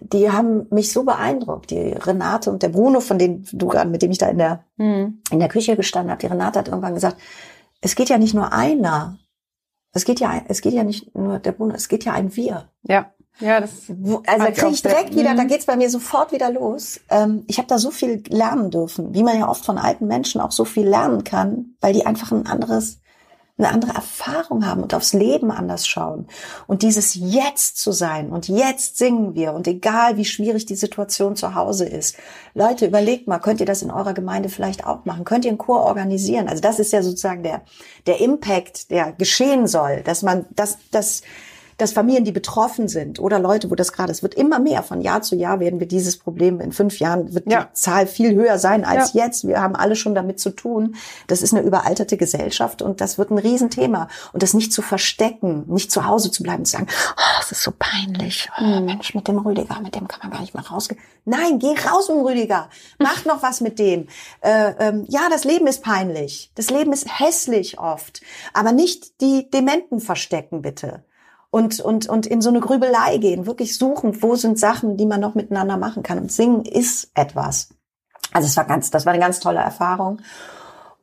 [0.00, 1.70] Die haben mich so beeindruckt.
[1.70, 4.64] Die Renate und der Bruno, von denen du gerade, mit dem ich da in der
[4.76, 5.20] Mhm.
[5.30, 6.20] in der Küche gestanden habe.
[6.20, 7.16] Die Renate hat irgendwann gesagt,
[7.80, 9.18] es geht ja nicht nur einer.
[9.92, 12.68] Es geht ja, es geht ja nicht nur der Bruno, es geht ja ein Wir.
[12.82, 13.70] Ja, ja, das.
[13.88, 15.36] Also da ich kriege ich sehr- direkt wieder, Mhm.
[15.36, 17.00] da geht's bei mir sofort wieder los.
[17.10, 20.40] Ähm, ich habe da so viel lernen dürfen, wie man ja oft von alten Menschen
[20.40, 22.98] auch so viel lernen kann, weil die einfach ein anderes,
[23.56, 26.26] eine andere Erfahrung haben und aufs Leben anders schauen.
[26.66, 31.36] Und dieses Jetzt zu sein und jetzt singen wir und egal wie schwierig die Situation
[31.36, 32.16] zu Hause ist.
[32.54, 35.24] Leute, überlegt mal, könnt ihr das in eurer Gemeinde vielleicht auch machen?
[35.24, 36.48] Könnt ihr einen Chor organisieren?
[36.48, 37.62] Also das ist ja sozusagen der,
[38.06, 41.22] der Impact, der geschehen soll, dass man, dass, dass,
[41.78, 44.82] dass Familien, die betroffen sind oder Leute, wo das gerade, es wird immer mehr.
[44.82, 47.64] Von Jahr zu Jahr werden wir dieses Problem, in fünf Jahren wird Ja.
[47.64, 49.24] die Zahl viel höher sein als Ja.
[49.24, 49.46] jetzt.
[49.46, 50.94] Wir haben alle schon damit zu tun.
[51.26, 54.08] Das ist eine überalterte Gesellschaft und das wird ein Riesenthema.
[54.32, 57.62] Und das nicht zu verstecken, nicht zu Hause zu bleiben zu sagen, oh, es ist
[57.62, 58.48] so peinlich.
[58.60, 58.84] Oh, Mhm.
[58.86, 61.00] Mensch, mit dem Rüdiger, mit dem kann man gar nicht mehr rausgehen.
[61.24, 62.68] Nein, geh raus mit dem Rüdiger.
[62.98, 64.08] Mach noch was mit dem.
[64.40, 66.50] Äh, ähm, ja, das Leben ist peinlich.
[66.54, 68.20] Das Leben ist hässlich oft.
[68.52, 71.04] Aber nicht die Dementen verstecken, bitte
[71.54, 75.20] und, und, und in so eine Grübelei gehen, wirklich suchen, wo sind Sachen, die man
[75.20, 76.18] noch miteinander machen kann.
[76.18, 77.68] Und singen ist etwas.
[78.32, 80.20] Also es war ganz, das war eine ganz tolle Erfahrung.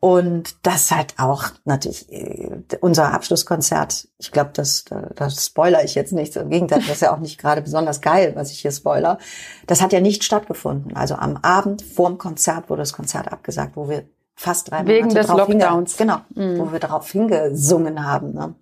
[0.01, 2.49] Und das halt auch natürlich äh,
[2.81, 4.09] unser Abschlusskonzert.
[4.17, 4.83] Ich glaube, das,
[5.15, 6.35] das spoiler ich jetzt nicht.
[6.35, 9.19] Im Gegenteil, das ist ja auch nicht gerade besonders geil, was ich hier spoiler.
[9.67, 10.97] Das hat ja nicht stattgefunden.
[10.97, 14.03] Also am Abend vorm Konzert wurde das Konzert abgesagt, wo wir
[14.35, 15.95] fast drei Wegen Monate des drauf hinge- Lockdowns.
[15.95, 18.33] Genau, wo wir darauf hingesungen haben.
[18.33, 18.55] Ne?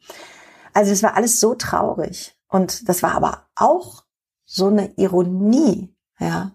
[0.73, 2.35] Also es war alles so traurig.
[2.47, 4.03] Und das war aber auch
[4.45, 6.51] so eine Ironie, ja,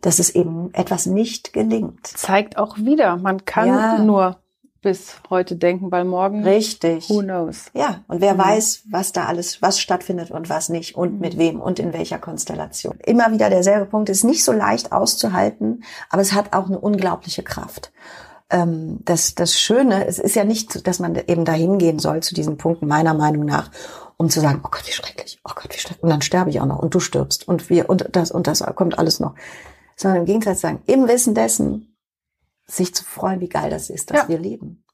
[0.00, 2.06] dass es eben etwas nicht gelingt.
[2.06, 3.98] Zeigt auch wieder, man kann Ja.
[3.98, 4.40] nur
[4.80, 7.10] bis heute denken, weil morgen, Richtig.
[7.10, 7.66] who knows.
[7.74, 8.38] Ja, und wer Mhm.
[8.38, 12.18] weiß, was da alles, was stattfindet und was nicht und mit wem und in welcher
[12.18, 12.96] Konstellation.
[13.04, 14.08] Immer wieder derselbe Punkt.
[14.08, 17.92] Ist nicht so leicht auszuhalten, aber es hat auch eine unglaubliche Kraft.
[18.50, 22.34] Ähm, das, das Schöne, es ist ja nicht, dass man eben dahin gehen soll zu
[22.34, 23.70] diesen Punkten, meiner Meinung nach,
[24.16, 26.60] um zu sagen, oh Gott, wie schrecklich, oh Gott, wie schrecklich, und dann sterbe ich
[26.60, 29.34] auch noch und du stirbst und wir und das und das kommt alles noch.
[29.96, 31.96] Sondern im Gegenteil zu sagen, im Wissen dessen,
[32.66, 34.28] sich zu freuen, wie geil das ist, dass Ja.
[34.28, 34.84] wir leben.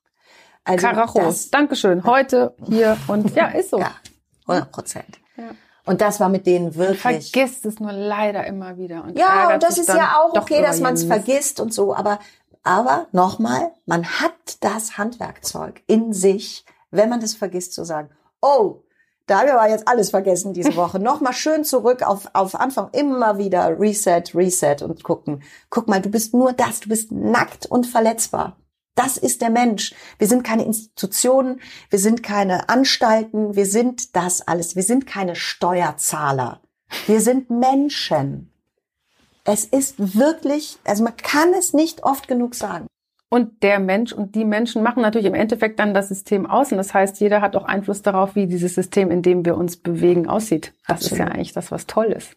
[0.65, 2.05] Also Karacho, das- Dankeschön.
[2.05, 3.79] Heute, hier und ja, ist so.
[3.79, 3.91] ja,
[4.47, 5.21] 100 Prozent.
[5.37, 5.45] Ja.
[5.87, 7.31] Und das war mit denen wirklich.
[7.31, 9.05] Vergisst es nur leider immer wieder.
[9.05, 11.95] Und ja, und das ist ja auch okay, dass man es vergisst und so.
[11.95, 12.19] Aber,
[12.65, 18.11] aber nochmal, man hat das Handwerkzeug in sich, wenn man das vergisst zu sagen,
[18.41, 18.83] oh,
[19.27, 20.99] da haben wir aber jetzt alles vergessen diese Woche.
[20.99, 25.43] Nochmal schön zurück auf, auf Anfang, immer wieder Reset, Reset und gucken.
[25.71, 28.57] Guck mal, du bist nur das, du bist nackt und verletzbar.
[28.95, 29.95] Das ist der Mensch.
[30.19, 31.61] Wir sind keine Institutionen,
[31.91, 34.77] wir sind keine Anstalten, wir sind das alles.
[34.77, 36.61] Wir sind keine Steuerzahler.
[37.07, 38.54] Wir sind Menschen.
[39.45, 42.87] Es ist wirklich, also man kann es nicht oft genug sagen.
[43.29, 46.71] Und der Mensch und die Menschen machen natürlich im Endeffekt dann das System aus.
[46.71, 49.77] Und das heißt, jeder hat auch Einfluss darauf, wie dieses System, in dem wir uns
[49.77, 50.73] bewegen, aussieht.
[50.87, 51.35] Das ist ja Absolut.
[51.35, 52.37] eigentlich das, was toll ist.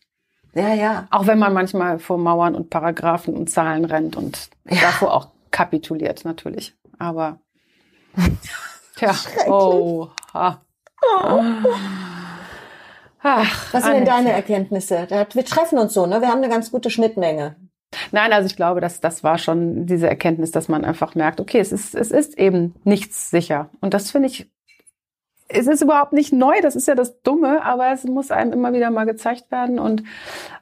[0.56, 1.08] Ja, ja.
[1.12, 4.82] Auch wenn man manchmal vor Mauern und Paragraphen und Zahlen rennt und Ja.
[4.82, 6.76] davor auch kapituliert, natürlich.
[6.98, 7.40] Aber
[8.96, 9.14] tja,
[9.48, 10.08] oh.
[10.34, 10.62] Ha.
[13.40, 15.08] Ach, Was sind denn deine Erkenntnisse?
[15.10, 16.22] Wir treffen uns so, ne?
[16.22, 17.56] Wir haben eine ganz gute Schnittmenge.
[18.12, 21.60] Nein, also ich glaube, dass das war schon diese Erkenntnis, dass man einfach merkt, okay,
[21.60, 23.70] es ist, es ist eben nichts sicher.
[23.80, 24.52] Und das finde ich,
[25.50, 28.74] es ist überhaupt nicht neu, das ist ja das Dumme, aber es muss einem immer
[28.74, 30.04] wieder mal gezeigt werden und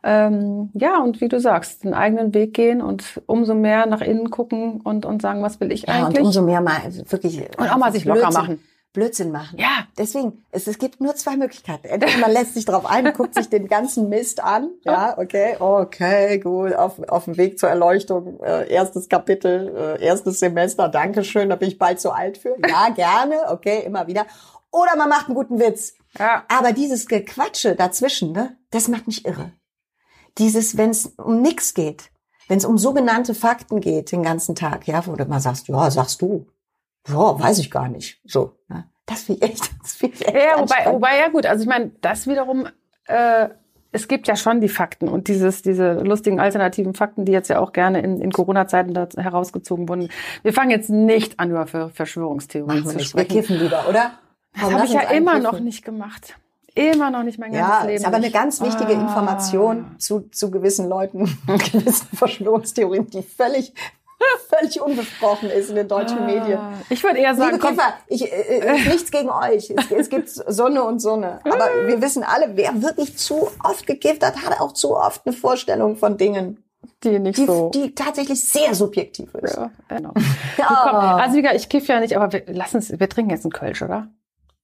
[0.03, 4.29] ähm, ja, und wie du sagst, den eigenen Weg gehen und umso mehr nach innen
[4.29, 6.25] gucken und, und sagen, was will ich Ja, und eigentlich?
[6.25, 7.41] umso mehr mal also wirklich.
[7.57, 8.59] Und auch mal sich locker machen.
[8.95, 9.59] Blödsinn machen.
[9.59, 9.87] Ja.
[9.97, 11.85] Deswegen, es, es gibt nur zwei Möglichkeiten.
[11.85, 14.71] Entweder man lässt sich drauf ein, guckt sich den ganzen Mist an.
[14.83, 20.39] Ja, okay, okay, gut, auf, auf dem Weg zur Erleuchtung, äh, erstes Kapitel, äh, erstes
[20.39, 22.55] Semester, Dankeschön, da bin ich bald zu alt für.
[22.67, 24.25] Ja, gerne, okay, immer wieder.
[24.71, 25.93] Oder man macht einen guten Witz.
[26.17, 26.43] Ja.
[26.49, 29.51] Aber dieses Gequatsche dazwischen, ne, Das macht mich irre.
[30.37, 32.11] Dieses, wenn es um nichts geht,
[32.47, 35.89] wenn es um sogenannte Fakten geht den ganzen Tag, ja, wo du mal sagst, ja,
[35.89, 36.47] sagst du,
[37.07, 38.53] ja, weiß ich gar nicht, so.
[38.67, 38.85] Ne?
[39.05, 41.67] Das finde ich echt, das finde ich echt Ja, wobei, wobei, ja gut, also ich
[41.69, 42.67] meine, das wiederum,
[43.05, 43.49] äh,
[43.91, 47.59] es gibt ja schon die Fakten und dieses, diese lustigen alternativen Fakten, die jetzt ja
[47.59, 50.09] auch gerne in, in Corona-Zeiten da herausgezogen wurden.
[50.43, 53.15] Wir fangen jetzt nicht an, über Ver- Verschwörungstheorien Machen wir zu nicht.
[53.15, 53.41] Wir sprechen.
[53.41, 54.11] kiffen lieber, oder?
[54.53, 56.35] Das habe ich ja immer noch nicht gemacht.
[56.73, 57.95] Immer noch nicht mein ganzes Ja, Leben.
[57.95, 59.01] ist aber eine ganz wichtige Ah.
[59.01, 63.73] Information zu, zu gewissen Leuten, gewissen Verschwörungstheorien, die völlig,
[64.49, 66.59] völlig unbesprochen ist in den deutschen Medien.
[66.59, 66.73] Ah.
[66.89, 69.69] Ich würde eher sagen, Liebe Kiffer, ich, äh, äh, nichts gegen euch.
[69.69, 71.39] Es, es gibt Sonne und Sonne.
[71.43, 75.35] Aber wir wissen alle, wer wirklich zu oft gekifft hat, hat auch zu oft eine
[75.35, 76.63] Vorstellung von Dingen,
[77.03, 77.69] die nicht die, so.
[77.73, 79.55] die tatsächlich sehr subjektiv ist.
[79.55, 80.13] ja, genau.
[80.57, 80.89] Ja.
[80.89, 83.45] Komm, also wie gesagt, ich kiff ja nicht, aber wir, lass uns, wir trinken jetzt
[83.45, 84.07] einen Kölsch, oder?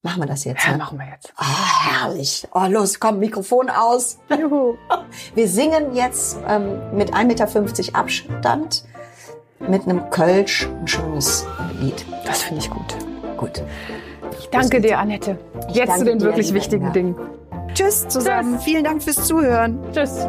[0.04, 0.66] Machen wir das jetzt.
[0.66, 0.78] Ja, ne?
[0.80, 1.32] machen wir jetzt.
[1.36, 2.48] Ah, herrlich.
[2.54, 4.18] Oh, los, komm, Mikrofon aus.
[4.30, 4.76] Juhu.
[5.36, 8.84] Wir singen jetzt ähm, mit 1,50 Meter Abstand
[9.68, 11.46] mit einem Kölsch ein schönes
[11.80, 12.06] Lied.
[12.26, 12.96] Das finde ich gut.
[13.38, 13.64] Gut.
[14.40, 15.38] Ich danke dir, Annette.
[15.70, 16.92] Jetzt zu den wirklich wichtigen.
[16.94, 17.16] Dingen.
[17.74, 18.60] Tschüss zusammen.
[18.60, 19.80] Vielen Dank fürs Zuhören.
[19.94, 20.28] Tschüss.